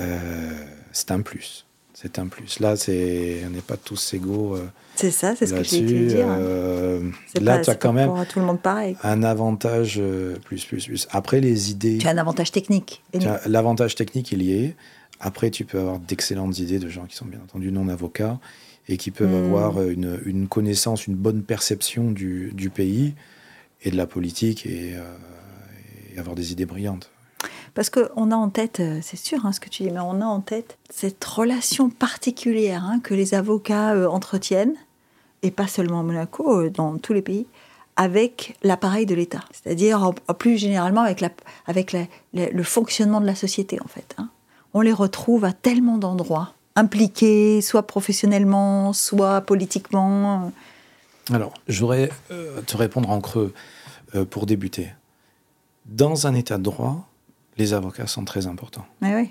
[0.00, 0.50] Euh,
[0.92, 1.66] c'est un plus.
[1.92, 2.60] C'est un plus.
[2.60, 6.26] Là, c'est, on n'est pas tous égaux euh, C'est ça, c'est ce que j'ai dire.
[6.30, 8.96] euh, là, tu as quand même pour tout le monde pareil.
[9.02, 11.06] un avantage euh, plus, plus, plus.
[11.10, 13.02] Après, les idées, Tu as un avantage technique.
[13.46, 14.76] L'avantage technique, il y est.
[15.20, 18.38] Après, tu peux avoir d'excellentes idées de gens qui sont bien entendu non avocats
[18.88, 19.44] et qui peuvent Mm.
[19.54, 23.12] avoir une, une connaissance, une bonne perception du, du pays
[23.82, 25.02] et de la politique et, euh,
[26.14, 27.10] et avoir des idées brillantes.
[27.74, 30.20] Parce qu'on a en tête, euh, c'est sûr hein, ce que tu dis, mais on
[30.20, 34.74] a en tête cette relation particulière hein, que les avocats euh, entretiennent,
[35.42, 37.46] et pas seulement à Monaco, euh, dans tous les pays,
[37.96, 39.44] avec l'appareil de l'État.
[39.52, 41.92] C'est-à-dire, plus généralement, avec,
[42.34, 44.14] le fonctionnement de la société, en fait.
[44.18, 44.30] hein.
[44.72, 50.52] On les retrouve à tellement d'endroits, impliqués, soit professionnellement, soit politiquement.
[51.32, 52.10] Alors, je voudrais
[52.66, 53.52] te répondre en creux
[54.30, 54.92] pour débuter.
[55.86, 57.09] Dans un état de droit,
[57.60, 58.86] les avocats sont très importants.
[59.02, 59.30] Mais oui,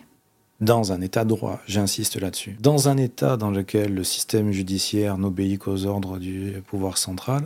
[0.62, 2.56] Dans un état de droit, j'insiste là-dessus.
[2.60, 7.44] Dans un état dans lequel le système judiciaire n'obéit qu'aux ordres du pouvoir central,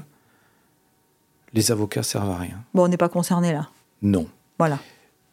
[1.54, 2.64] les avocats servent à rien.
[2.74, 3.70] bon, on n'est pas concerné là.
[4.02, 4.28] Non,
[4.60, 4.80] Voilà.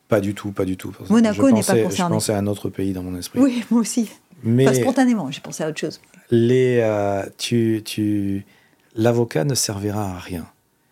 [0.08, 0.92] pas du tout, pas du tout.
[1.08, 1.90] Monaco n'est pas concerné.
[1.96, 3.40] Je pensais à un autre pays dans mon esprit.
[3.40, 4.10] Oui, moi aussi.
[4.44, 6.00] Mais Pas spontanément, j'ai pensé à autre chose.
[6.30, 8.46] les, euh, tu, tu,
[8.94, 10.46] l'avocat ne servira à rien.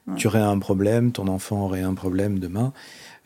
[0.07, 0.17] Ouais.
[0.17, 2.73] Tu aurais un problème, ton enfant aurait un problème demain.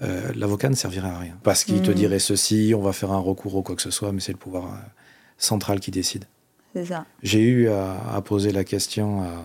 [0.02, 1.36] Euh, l'avocat ne servira à rien.
[1.42, 1.94] Parce qu'il te Mm.
[1.94, 4.38] dirait ceci, on va faire un recours ou quoi que ce soit, mais c'est le
[4.38, 4.76] pouvoir euh,
[5.38, 6.24] central qui décide.
[6.74, 7.04] C'est ça.
[7.22, 9.44] J'ai eu à, à poser la question à,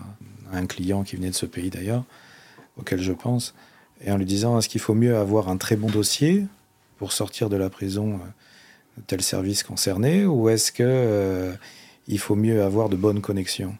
[0.52, 2.04] à un client qui venait de ce pays d'ailleurs,
[2.78, 3.54] auquel je pense,
[4.04, 6.46] et en lui disant est-ce qu'il faut mieux avoir un très bon dossier
[6.98, 11.52] pour sortir de la prison euh, tel service concerné, ou est-ce que euh,
[12.08, 13.76] il faut mieux avoir de bonnes connexions?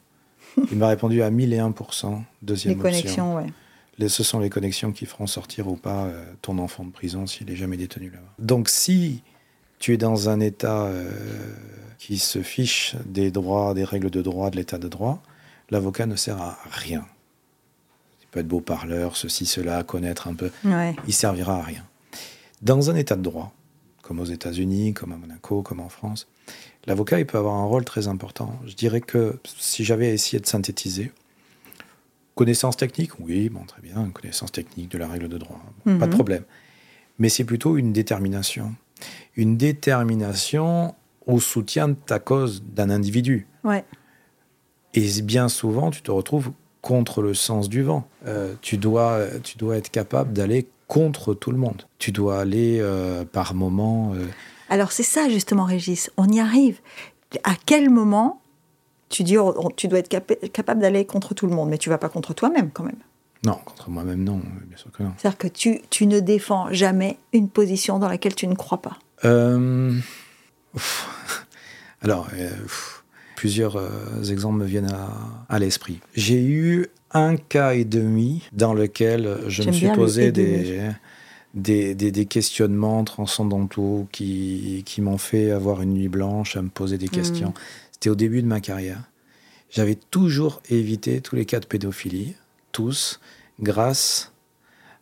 [0.72, 2.91] Il m'a répondu à 1001%, deuxième Les option.
[3.01, 3.47] connexions, ouais.
[3.99, 7.26] Les- ce sont les connexions qui feront sortir ou pas euh, ton enfant de prison
[7.26, 8.32] s'il est jamais détenu là-bas.
[8.38, 9.22] Donc si
[9.78, 11.11] tu es dans un État euh,
[11.99, 15.22] qui se fiche des droits, des règles de droit, de l'État de droit,
[15.70, 17.07] l'avocat ne sert à rien.
[18.22, 20.51] Il peut être beau parleur, ceci, cela, connaître un peu.
[20.64, 20.94] Ouais.
[21.07, 21.84] Il servira à rien.
[22.62, 23.53] Dans un État de droit,
[24.03, 26.26] comme aux États-Unis, comme à Monaco, comme en France,
[26.86, 28.59] l'avocat il peut avoir un rôle très important.
[28.66, 31.12] Je dirais que si j'avais essayé de synthétiser,
[32.39, 36.07] connaissance technique, oui, bon, très bien, connaissance technique de la règle de droit, bon, pas
[36.07, 36.16] de Mhm.
[36.16, 36.45] problème.
[37.18, 38.74] Mais c'est plutôt une détermination.
[39.36, 40.95] Une détermination
[41.26, 43.47] au soutien de ta cause d'un individu.
[43.64, 43.84] Ouais.
[44.95, 48.09] Et bien souvent, tu te retrouves contre le sens du vent.
[48.26, 51.82] Euh, tu, dois, tu dois être capable d'aller contre tout le monde.
[51.99, 54.12] Tu dois aller euh, par moments.
[54.14, 54.26] euh,
[54.70, 56.11] Alors c'est ça justement, Régis.
[56.16, 56.78] On y arrive.
[57.43, 58.41] À quel moment
[59.09, 61.78] tu dis oh, oh, tu dois être capa- capable d'aller contre tout le monde, mais
[61.78, 62.96] tu vas pas contre toi-même quand même.
[63.44, 65.12] Non, contre moi-même, non, bien sûr que non.
[65.16, 68.98] C'est-à-dire que tu, tu ne défends jamais une position dans laquelle tu ne crois pas.
[69.24, 69.94] Euh.
[72.02, 72.50] Alors, euh,
[73.36, 75.09] plusieurs euh, exemples me viennent à,
[75.48, 76.00] à l'esprit.
[76.14, 80.90] J'ai eu un cas et demi dans lequel je me suis posé des,
[81.54, 86.68] des, des- des questionnements transcendantaux qui, qui m'ont fait avoir une nuit blanche à me
[86.68, 87.54] poser des questions.
[88.01, 89.03] C'était au début de ma carrière.
[89.70, 92.36] J'avais toujours évité tous les cas de pédophilie,
[92.70, 93.18] tous,
[93.61, 94.32] grâce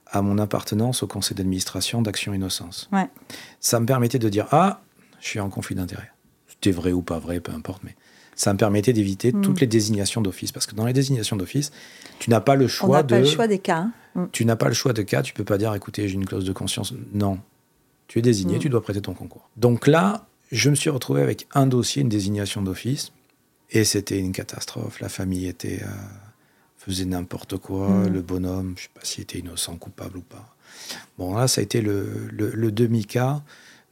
[0.07, 3.09] à mon appartenance au conseil d'administration d'Action Innocence Ouais.
[3.61, 4.81] ça me permettait de dire ah
[5.21, 6.11] je suis en conflit d'intérêt
[6.47, 7.97] c'était vrai ou pas vrai peu importe mais
[8.37, 9.41] ça me permettait d'éviter Mm.
[9.43, 11.73] toutes les désignations d'office parce que dans les désignations d'office
[12.21, 13.79] tu n'as pas le On choix n'a de pas le choix des cas.
[13.79, 13.93] hein.
[14.15, 14.27] Mm.
[14.33, 16.45] tu n'as pas le choix de cas tu peux pas dire écoutez j'ai une clause
[16.45, 17.41] de conscience non
[18.07, 18.61] tu es désigné Mm.
[18.61, 22.09] tu dois prêter ton concours donc là je me suis retrouvé avec un dossier une
[22.09, 23.13] désignation d'office
[23.71, 25.87] et c'était une catastrophe la famille était euh,
[26.79, 28.09] faisait n'importe quoi Mm.
[28.09, 30.53] le bonhomme je sais pas s'il était innocent coupable ou pas
[31.17, 33.43] Bon, là, ça a été le, le- le demi-cas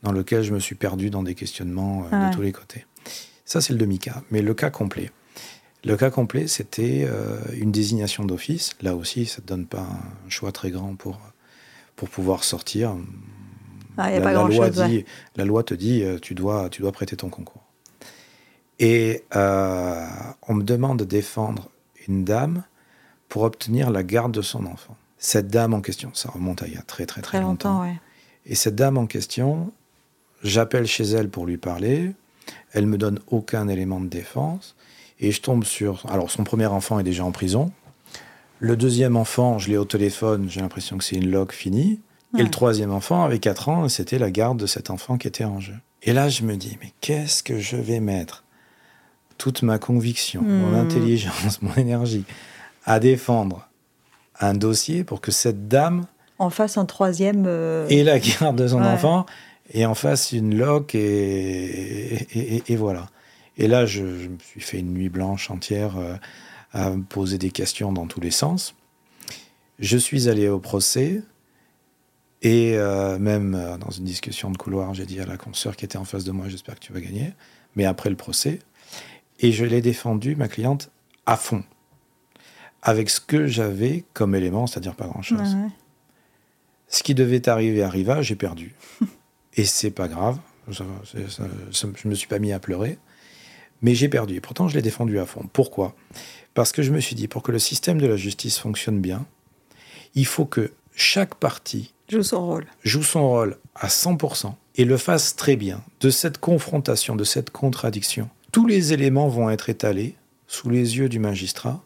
[0.03, 2.29] dans lequel je me suis perdu dans des questionnements euh, Ah ouais.
[2.31, 2.85] de tous les côtés.
[3.47, 4.23] Ça, c'est le demi-cas.
[4.31, 5.11] Mais le cas complet.
[5.85, 8.73] Le cas complet, c'était euh, une désignation d'office.
[8.83, 9.81] Là aussi, ça ne donne pas
[10.27, 11.19] un choix très grand pour,
[11.97, 12.95] pour pouvoir sortir.
[13.97, 15.05] Ah, y a la, pas la loi grand-chose, dit, ouais.
[15.37, 17.63] la loi te dit, euh, tu dois, tu dois prêter ton concours.
[18.79, 20.07] Et euh,
[20.49, 21.71] on me demande de défendre
[22.09, 22.65] une dame
[23.29, 24.97] pour obtenir la garde de son enfant.
[25.19, 27.83] Cette dame en question, ça remonte à il y a très très très, Très longtemps,
[27.83, 27.95] ouais.
[28.47, 29.73] Et cette dame en question,
[30.43, 32.13] j'appelle chez elle pour lui parler.
[32.73, 34.77] Elle me donne aucun élément de défense.
[35.21, 36.05] Et je tombe sur.
[36.11, 37.73] Alors, son premier enfant est déjà en prison.
[38.59, 42.01] Le deuxième enfant, je l'ai au téléphone, j'ai l'impression que c'est une log finie.
[42.39, 45.29] Et le troisième enfant avait 4 ans, et c'était la garde de cet enfant qui
[45.29, 45.75] était en jeu.
[46.03, 48.43] Et là, je me dis, mais qu'est-ce que je vais mettre?
[49.39, 50.75] Toute ma conviction, mon Hmm.
[50.75, 52.25] intelligence, mon énergie
[52.87, 53.69] à défendre
[54.41, 56.07] un dossier pour que cette dame
[56.39, 57.45] En face, un troisième.
[57.47, 58.87] euh, et la garde de son Ouais.
[58.89, 59.27] enfant,
[59.73, 63.07] et en face une loque, et, et, et- et voilà.
[63.57, 66.15] Et là, je, je me suis fait une nuit blanche entière euh,
[66.73, 68.75] à me poser des questions dans tous les sens.
[69.79, 71.23] Je suis allé au procès,
[72.45, 75.85] et euh, même euh, dans une discussion de couloir, j'ai dit à la consoeur qui
[75.85, 77.33] était en face de moi, j'espère que tu vas gagner,
[77.75, 78.61] mais après le procès,
[79.41, 80.91] et je l'ai défendu, ma cliente,
[81.27, 81.65] à fond,
[82.83, 85.41] avec ce que j'avais comme élément, c'est-à-dire pas grand-chose.
[85.55, 85.69] ouais, ouais.
[86.87, 88.75] Ce qui devait arriver arriva, j'ai perdu.
[89.57, 90.39] Et c'est pas grave.
[90.71, 90.85] Ça-
[91.29, 92.99] ça- je me suis pas mis à pleurer.
[93.83, 94.35] Mais j'ai perdu.
[94.37, 95.49] Et pourtant, je l'ai défendu à fond.
[95.53, 95.97] Pourquoi?
[96.53, 99.27] Parce que je me suis dit, pour que le système de la justice fonctionne bien,
[100.15, 102.67] il faut que chaque partie Joue son rôle.
[102.85, 105.83] joue son rôle à 100% et le fasse très bien.
[106.01, 110.15] De cette confrontation, de cette contradiction, tous les éléments vont être étalés
[110.47, 111.83] sous les yeux du magistrat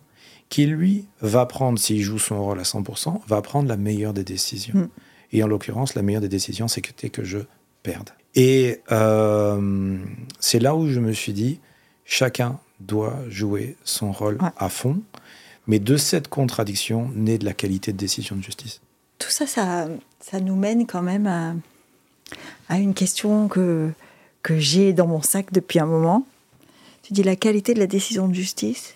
[0.49, 4.25] qui, lui, va prendre, s'il joue son rôle à 100%, va prendre la meilleure des
[4.25, 4.75] décisions.
[4.75, 4.89] Mm.
[5.33, 7.39] Et en l'occurrence, la meilleure des décisions, c'est que, c'était que je
[7.83, 8.11] perde.
[8.35, 9.99] Et euh,
[10.41, 11.61] c'est là où je me suis dit,
[12.05, 14.49] chacun doit jouer son rôle Ouais.
[14.57, 15.01] à fond,
[15.67, 18.81] mais de cette contradiction naît de la qualité de décision de justice.
[19.19, 21.55] Tout ça, ça, nous mène quand même à,
[22.69, 23.91] à une question que,
[24.43, 26.25] que j'ai dans mon sac depuis un moment.
[27.03, 28.95] Tu dis la qualité de la décision de justice.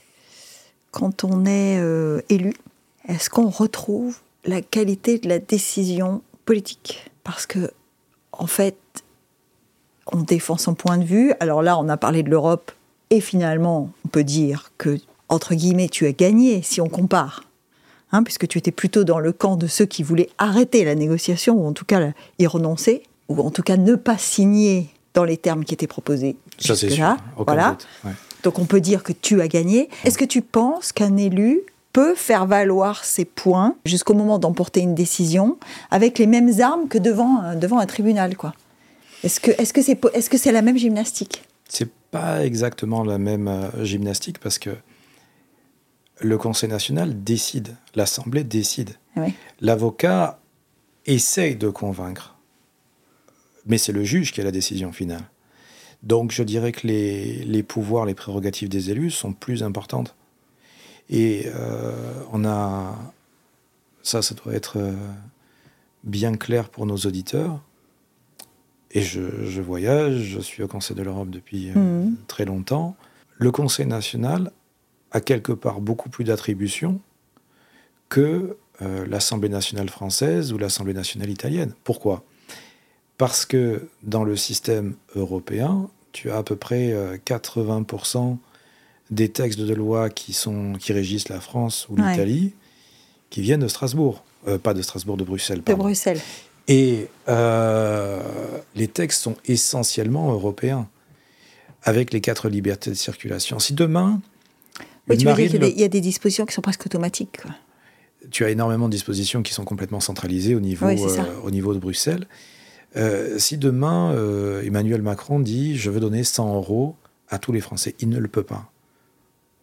[0.91, 2.55] Quand on est euh, élu,
[3.09, 7.11] est-ce qu'on retrouve la qualité de la décision politique?
[7.25, 7.73] Parce que,
[8.33, 8.77] en fait,
[10.07, 11.33] on défend son point de vue.
[11.41, 12.73] Alors là, on a parlé de l'Europe.
[13.11, 14.99] Et finalement, on peut dire que,
[15.29, 17.45] entre guillemets, tu as gagné si on compare
[18.13, 21.55] hein, puisque tu étais plutôt dans le camp de ceux qui voulaient arrêter la négociation,
[21.57, 25.25] ou en tout cas la- y renoncer, ou en tout cas ne pas signer dans
[25.25, 27.17] les termes qui étaient proposés Ça, c'est sûr.
[27.37, 27.77] Voilà.
[28.05, 28.13] Ouais.
[28.45, 29.89] Donc on peut dire que tu as gagné.
[30.05, 31.61] Est-ce que tu penses qu'un élu
[31.93, 35.59] peut faire valoir ses points jusqu'au moment d'emporter une décision
[35.91, 38.55] avec les mêmes armes que devant, un- devant un tribunal quoi?
[39.23, 41.45] Est-ce que c'est est-ce que c'est la même gymnastique?
[41.69, 44.71] C'est pas exactement la même euh, gymnastique parce que
[46.23, 48.97] le Conseil national décide, l'Assemblée décide.
[49.17, 49.35] Oui.
[49.61, 50.39] L'avocat
[51.07, 52.37] essaye de convaincre,
[53.67, 55.23] mais c'est le juge qui a la décision finale.
[56.03, 60.15] Donc je dirais que les, les pouvoirs, les prérogatives des élus sont plus importantes.
[61.11, 62.97] Et euh, on a.
[64.03, 64.93] Ça, ça doit être euh,
[66.05, 67.61] bien clair pour nos auditeurs.
[68.91, 72.17] Et je, je voyage, je suis au Conseil de l'Europe depuis euh, Mhm.
[72.27, 72.97] très longtemps.
[73.39, 74.51] Le Conseil national
[75.13, 77.01] a quelque part beaucoup plus d'attributions
[78.09, 81.75] que euh, l'Assemblée nationale française ou l'Assemblée nationale italienne.
[81.85, 82.25] Pourquoi?
[83.19, 88.37] Parce que dans le système européen, tu as à peu près euh, 80%
[89.11, 92.11] des textes de loi qui, sont, qui régissent la France ou Ouais.
[92.11, 92.55] l'Italie
[93.31, 94.25] qui viennent de Strasbourg.
[94.49, 95.63] Euh, pas de Strasbourg, de Bruxelles.
[95.63, 95.75] de.
[95.75, 96.21] Bruxelles
[96.69, 98.21] Et euh,
[98.75, 100.89] les textes sont essentiellement européens,
[101.83, 103.59] avec les quatre libertés de circulation.
[103.59, 104.21] Si demain,
[105.09, 106.63] Oui, tu veux dire qu'il y, a des- il y a des dispositions qui sont
[106.63, 107.41] presque automatiques.
[107.43, 107.51] quoi.
[108.31, 111.75] tu as énormément de dispositions qui sont complètement centralisées au niveau, Oui, euh, au niveau
[111.75, 112.27] de Bruxelles.
[112.97, 116.95] Euh, si demain, euh, Emmanuel Macron dit je veux donner 100 euros
[117.29, 118.71] à tous les Français, il ne le peut pas.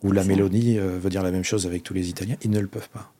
[0.03, 2.67] Ou la euh, veut dire la même chose avec tous les Italiens, ils ne le
[2.67, 3.13] peuvent pas.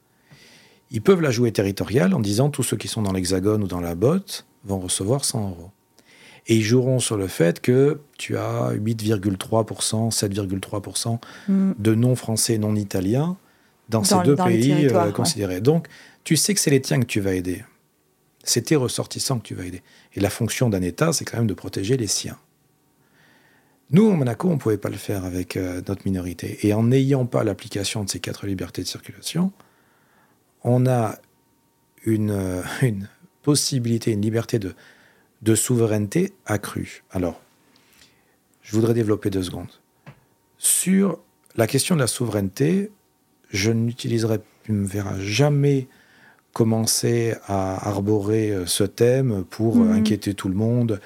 [0.91, 3.81] Ils peuvent la jouer territoriale en disant tous ceux qui sont dans l'Hexagone ou dans
[3.81, 5.69] la botte vont recevoir 100 euros.
[6.47, 11.71] Et ils joueront sur le fait que tu as 8,3%, 7,3% Mm.
[11.77, 13.37] de non-français non-italiens
[13.89, 15.11] dans, ces deux dans pays euh, ouais.
[15.11, 15.61] considérés.
[15.61, 15.87] Donc,
[16.23, 17.63] tu sais que c'est les tiens que tu vas aider.
[18.43, 19.81] C'est tes ressortissants que tu vas aider.
[20.13, 22.37] Et la fonction d'un État, c'est quand même de protéger les siens.
[23.91, 26.59] Nous, au Monaco, on ne pouvait pas le faire avec euh, notre minorité.
[26.67, 29.51] Et en n'ayant pas l'application de ces quatre libertés de circulation,
[30.63, 31.15] on a
[32.05, 33.07] une, euh, une
[33.41, 34.75] possibilité, une liberté de,
[35.41, 37.03] de souveraineté accrue.
[37.11, 37.39] Alors,
[38.61, 39.69] je voudrais développer deux secondes.
[40.57, 41.19] Sur
[41.55, 42.91] la question de la souveraineté,
[43.49, 45.87] je n'utiliserai, tu ne me verras jamais
[46.53, 49.91] commençait à arborer euh, ce thème pour Mhm.
[49.93, 50.99] inquiéter tout le monde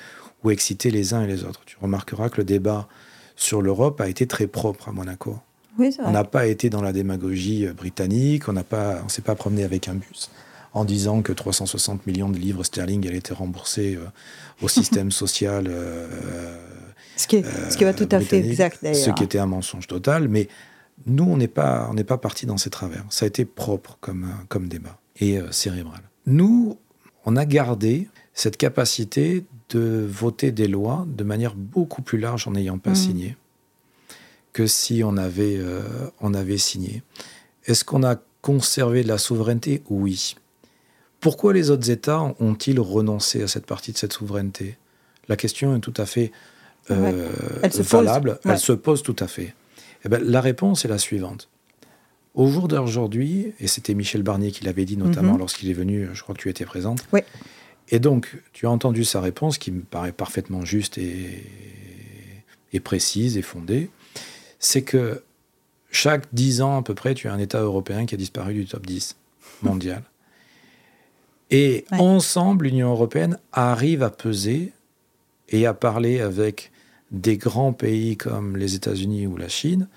[0.44, 1.62] ou exciter les uns et les autres.
[1.66, 2.88] Tu remarqueras que le débat
[3.36, 5.38] sur l'Europe a été très propre à Monaco.
[5.80, 9.22] Oui, On n'a pas été dans la démagogie euh, britannique, on n'a pas, on s'est
[9.22, 10.30] pas promené avec un bus
[10.74, 14.06] en disant que 360 millions de livres sterling allaient être remboursés euh,
[14.62, 15.66] au système social.
[15.70, 16.58] euh,
[17.16, 19.88] Ce qui est, ce qui va tout à fait exact Ce qui était un mensonge
[19.88, 20.48] total, mais
[21.06, 23.04] nous, on n'est pas, on n'est pas parti dans ces travers.
[23.10, 26.02] Ça a été propre comme, euh, comme débat et euh, cérébral.
[26.26, 26.78] Nous,
[27.26, 32.52] on a gardé cette capacité de voter des lois de manière beaucoup plus large en
[32.52, 32.96] n'ayant pas Mhm.
[32.96, 33.38] signé
[34.54, 35.82] que si on avait, euh,
[36.22, 37.02] on avait signé.
[37.66, 39.82] Est-ce qu'on a conservé de la souveraineté?
[39.90, 40.36] Oui.
[41.24, 44.78] Pourquoi les autres États ont-ils renoncé à cette partie de cette souveraineté?
[45.30, 46.32] La question est tout à fait
[46.92, 47.32] euh,
[47.64, 47.88] Elle se pose.
[47.88, 48.30] valable.
[48.46, 48.52] Ouais.
[48.52, 49.56] Elle se pose tout à fait.
[50.06, 51.48] Eh ben, la réponse est la suivante.
[52.36, 55.40] Au jour d'aujourd'hui, et c'était Michel Barnier qui l'avait dit notamment Mhm.
[55.40, 57.06] lorsqu'il est venu, je crois que tu étais présente.
[57.14, 57.22] Oui.
[57.90, 61.44] Et donc, tu as entendu sa réponse qui me paraît parfaitement juste et,
[62.74, 63.90] et précise et fondée.
[64.60, 65.24] C'est que
[65.92, 68.66] chaque 10 ans à peu près, tu as un État européen qui a disparu du
[68.66, 69.16] top 10
[69.62, 70.04] mondial.
[71.56, 72.00] Et Ouais.
[72.00, 74.74] ensemble, l'Union européenne arrive à peser
[75.50, 76.72] et à parler avec
[77.12, 79.88] des grands pays comme les États-Unis ou la Chine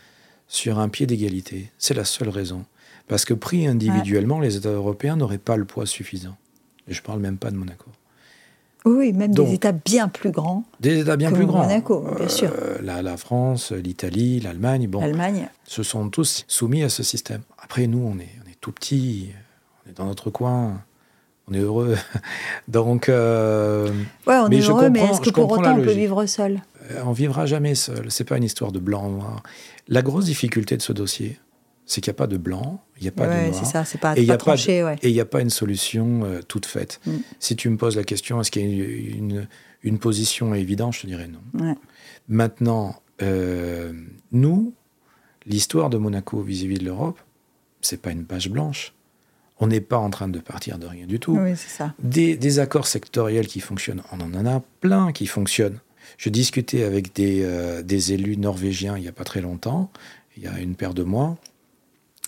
[0.49, 1.73] sur un pied d'égalité.
[1.79, 2.67] C'est la seule raison.
[3.09, 6.37] Parce que pris individuellement, les États européens n'auraient pas le poids suffisant.
[6.89, 7.87] Et je ne parle même pas de Monaco.
[8.85, 10.65] Oui, même Donc- des États bien plus grands.
[10.81, 11.63] Des États bien Que plus grands.
[11.63, 12.53] Monaco, bien sûr.
[12.83, 15.49] La, la France, l'Italie, l'Allemagne, bon, L'Allemagne.
[15.65, 17.41] se sont tous soumis à ce système.
[17.59, 19.31] Après, nous, on est, on est tout petits,
[19.87, 20.83] on est dans notre coin,
[21.49, 21.97] on est heureux.
[22.69, 23.89] Donc, euh,
[24.27, 26.61] Ouais, on Mais est je heureux, mais est-ce que pour autant on peut vivre seul
[27.05, 28.11] on vivra jamais seul.
[28.11, 29.43] C'est pas une histoire de blanc noir.
[29.89, 31.39] La grosse difficulté de ce dossier,
[31.85, 33.55] c'est qu'il n'y a pas de blanc, il n'y a pas de noir.
[33.55, 34.97] c'est ça, pas, Et il y pas a pas de- ouais.
[35.03, 37.01] Et il n'y a pas une solution euh, toute faite.
[37.07, 37.13] Mm.
[37.39, 39.47] Si tu me poses la question, est-ce qu'il y a
[39.83, 41.65] une, position évidente Je te dirais non.
[41.65, 41.75] Ouais.
[42.29, 43.93] Maintenant, euh,
[44.33, 44.75] nous,
[45.47, 47.21] l'histoire de Monaco vis-à-vis de l'Europe,
[47.81, 48.93] c'est pas une page blanche.
[49.59, 51.37] On n'est pas en train de partir de rien du tout.
[51.39, 51.95] Oui, c'est ça.
[51.99, 55.79] Des, des accords sectoriels qui fonctionnent, on en a plein qui fonctionnent.
[56.19, 59.91] Je discutais avec des, euh, des élus norvégiens il n'y a pas très longtemps,
[60.37, 61.37] il y a une paire de mois,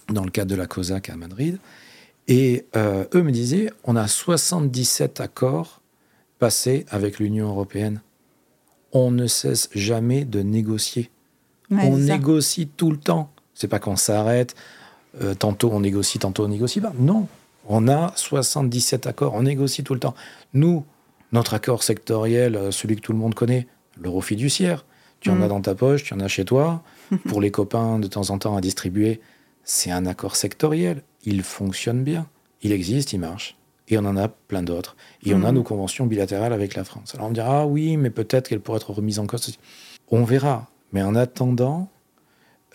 [0.09, 1.59] dans le cadre de la COSAC à Madrid,
[2.29, 5.81] et euh, eux me disaient, on a 77 accords
[6.39, 8.01] passés avec l'Union européenne.
[8.93, 11.11] On ne cesse jamais de négocier.
[11.71, 13.31] Ouais, on négocie tout le temps.
[13.55, 14.55] C'est pas qu'on s'arrête,
[15.23, 16.93] euh, tantôt on négocie, tantôt on négocie pas.
[16.99, 17.27] Non,
[17.67, 20.15] on a 77 accords, on négocie tout le temps.
[20.55, 20.85] Nous,
[21.33, 23.67] notre accord sectoriel, euh, celui que tout le monde connaît,
[24.01, 24.85] l'euro fiduciaire,
[25.21, 25.43] tu en Mm.
[25.43, 26.83] as dans ta poche, tu en as chez toi,
[27.29, 29.21] pour les copains de temps en temps à distribuer,
[29.65, 31.03] c'est un accord sectoriel.
[31.25, 32.27] Il fonctionne bien,
[32.63, 33.57] il existe, il marche.
[33.91, 34.97] Et on en a plein d'autres.
[35.25, 35.55] Et on a Mm.
[35.57, 37.15] nos conventions bilatérales avec la France.
[37.15, 39.57] Alors on me dira, ah oui, mais peut-être qu'elle pourrait être remise en cause.
[40.11, 40.69] On verra.
[40.93, 41.89] Mais en attendant,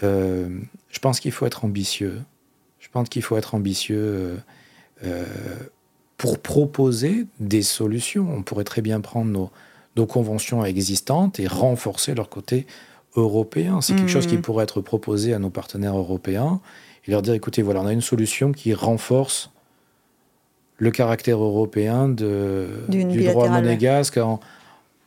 [0.03, 0.49] euh,
[0.89, 2.21] je pense qu'il faut être ambitieux.
[2.83, 4.35] Je pense qu'il faut être ambitieux euh,
[5.05, 5.25] euh,
[6.17, 8.27] pour proposer des solutions.
[8.29, 9.49] On pourrait très bien prendre nos,
[9.95, 12.67] nos conventions existantes et renforcer leur côté
[13.15, 13.79] européen.
[13.79, 16.59] C'est quelque chose qui pourrait être proposé à nos partenaires européens
[17.07, 19.49] et leur dire, écoutez, voilà, on a une solution qui renforce
[20.77, 24.17] le caractère européen de, du droit monégasque.
[24.17, 24.41] En,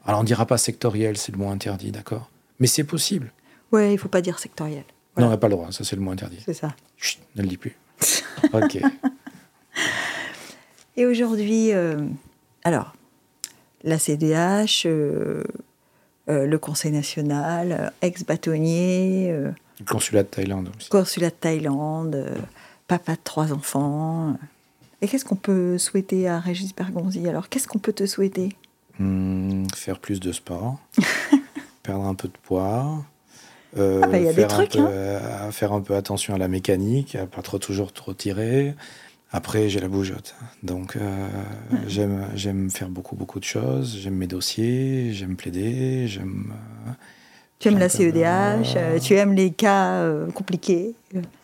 [0.07, 2.31] alors, on ne dira pas sectoriel, c'est le mot interdit, d'accord?
[2.59, 3.33] Mais c'est possible.
[3.71, 4.85] Ouais, il faut pas dire sectoriel.
[5.17, 6.39] Non, on n'a pas le droit, ça c'est le mot interdit.
[6.45, 6.75] C'est ça.
[6.97, 7.77] Chut, ne le dis plus.
[8.53, 8.79] ok.
[10.97, 11.99] Et aujourd'hui, euh,
[12.65, 12.95] alors,
[13.85, 15.45] la CDH, euh,
[16.29, 20.89] euh, le Conseil national, ex-bâtonnier, Le consulat de Thaïlande aussi.
[20.89, 22.27] consulat de Thaïlande,
[22.89, 24.37] papa de trois enfants.
[25.03, 27.29] Et qu'est-ce qu'on peut souhaiter à Régis Bergonzi?
[27.29, 28.57] Alors, qu'est-ce qu'on peut te souhaiter?
[28.99, 30.79] Hmm, faire plus de sport,
[31.83, 33.05] perdre un peu de poids.
[33.79, 34.89] Euh, Ah bah, y a des faire, un trucs, peu, hein.
[34.91, 38.75] euh, faire un peu attention à la mécanique, à pas trop toujours trop tirer.
[39.33, 40.35] Après, j'ai la bougeotte.
[40.63, 41.29] Donc, euh,
[41.89, 43.99] j'aime, j'aime faire beaucoup, beaucoup de choses.
[44.01, 46.53] J'aime mes dossiers, j'aime plaider, j'aime.
[46.89, 46.93] euh,
[47.59, 47.89] Tu aimes la.
[47.89, 50.95] CEDH, euh, tu aimes les cas euh, compliqués?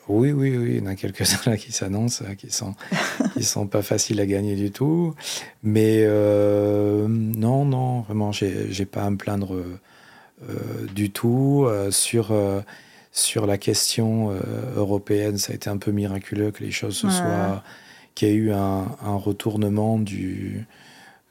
[0.09, 2.75] Oui, oui, oui, il y en a quelques-uns là qui s'annoncent, qui sont,
[3.35, 5.15] qui sont pas faciles à gagner du tout.
[5.63, 9.57] Mais euh, non, non, vraiment, j'ai j'ai pas à me plaindre
[10.95, 11.67] du tout.
[11.67, 12.61] Euh, sur, euh,
[13.13, 14.41] sur la question euh,
[14.77, 17.63] européenne, ça a été un peu miraculeux que les choses se soient.
[18.15, 20.67] qu'il y ait eu un, un retournement du,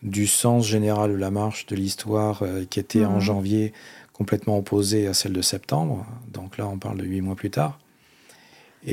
[0.04, 3.74] du sens général de la marche de l'histoire euh, qui était en janvier
[4.14, 6.06] complètement opposé à celle de septembre.
[6.32, 7.80] Donc là, on parle de huit mois plus tard.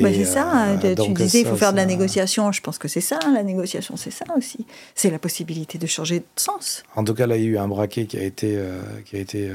[0.02, 2.88] Bah, c'est ça, hein, tu disais il faut faire de la négociation, je pense que
[2.88, 4.66] c'est ça, la négociation c'est ça aussi.
[4.94, 6.82] C'est la possibilité de changer de sens.
[6.94, 8.62] En tout cas, là, il y a eu un braquet qui a été,
[9.06, 9.50] qui a été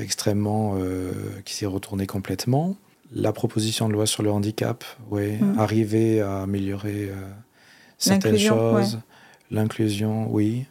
[0.00, 0.76] extrêmement.
[1.44, 2.76] qui s'est retourné complètement.
[3.12, 5.58] La proposition de loi sur le handicap, oui, mm.
[5.58, 7.10] arriver à améliorer
[7.98, 9.00] certaines choses.
[9.50, 10.66] L'inclusion, oui.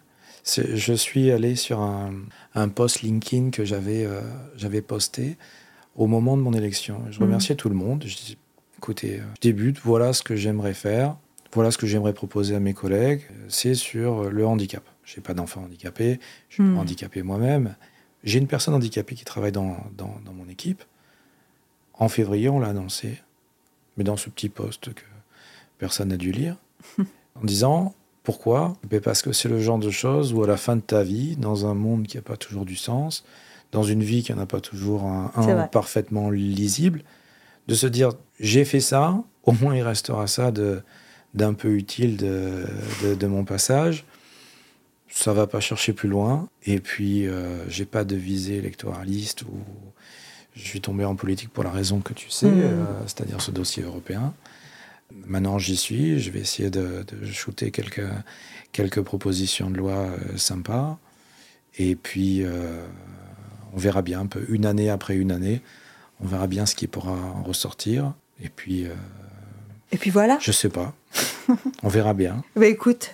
[0.55, 2.13] Je suis allé sur un,
[2.55, 4.21] un post LinkedIn que j'avais euh,
[4.55, 5.37] j'avais posté
[5.95, 7.01] au moment de mon élection.
[7.09, 7.25] Je mhm.
[7.25, 8.03] remerciais tout le monde.
[8.05, 8.37] Je dis,
[8.77, 11.17] écoutez, euh, je débute, voilà ce que j'aimerais faire,
[11.53, 13.23] voilà ce que j'aimerais proposer à mes collègues.
[13.49, 14.83] C'est sur le handicap.
[15.03, 16.77] Je n'ai pas d'enfant handicapé, je suis mhm.
[16.77, 17.75] handicapé moi-même.
[18.27, 20.83] J'ai une personne handicapée qui travaille dans, dans, dans mon équipe.
[21.93, 23.21] En février, on l'a annoncé,
[23.95, 25.03] mais dans ce petit poste que
[25.77, 26.57] personne n'a dû lire,
[26.99, 28.75] en disant pourquoi?
[28.89, 31.37] Ben, Parce que c'est le genre de choses où à la fin de ta vie,
[31.37, 33.23] dans un monde qui n'a pas toujours du sens,
[33.71, 37.03] dans une vie qui n'a pas toujours un, parfaitement lisible,
[37.69, 38.11] de se dire
[38.41, 40.51] j'ai fait ça, au moins il restera ça
[41.33, 42.65] d'un peu utile de,
[43.15, 44.03] de, mon passage.
[45.09, 46.49] Ça va pas chercher plus loin.
[46.65, 49.63] Et puis, euh, j'ai pas de visée électoraliste ou
[50.57, 52.61] je suis tombé en politique pour la raison que tu sais, mmh.
[52.61, 54.33] euh, c'est-à-dire ce dossier européen.
[55.25, 56.19] Maintenant, j'y suis.
[56.19, 58.07] Je vais essayer de, shooter quelques,
[58.71, 60.97] quelques propositions de loi euh, sympas.
[61.77, 62.85] Et puis, euh,
[63.73, 65.61] on verra bien, un peu une année après une année,
[66.19, 68.13] on verra bien ce qui pourra en ressortir.
[68.43, 68.87] Et puis.
[69.91, 70.37] Et puis voilà.
[70.41, 70.95] Je sais pas.
[71.83, 72.43] on verra bien.
[72.55, 73.11] Bah, écoute,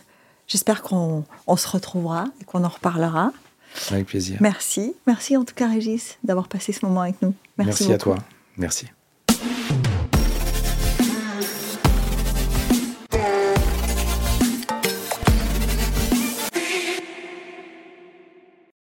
[0.54, 1.26] j'espère qu'on
[1.58, 3.34] se retrouvera et qu'on en reparlera.
[3.90, 4.38] Avec plaisir.
[4.40, 4.94] Merci.
[5.08, 7.34] Merci en tout cas, Régis, d'avoir passé ce moment avec nous.
[7.58, 8.18] Merci, Merci à toi.
[8.58, 8.86] Merci.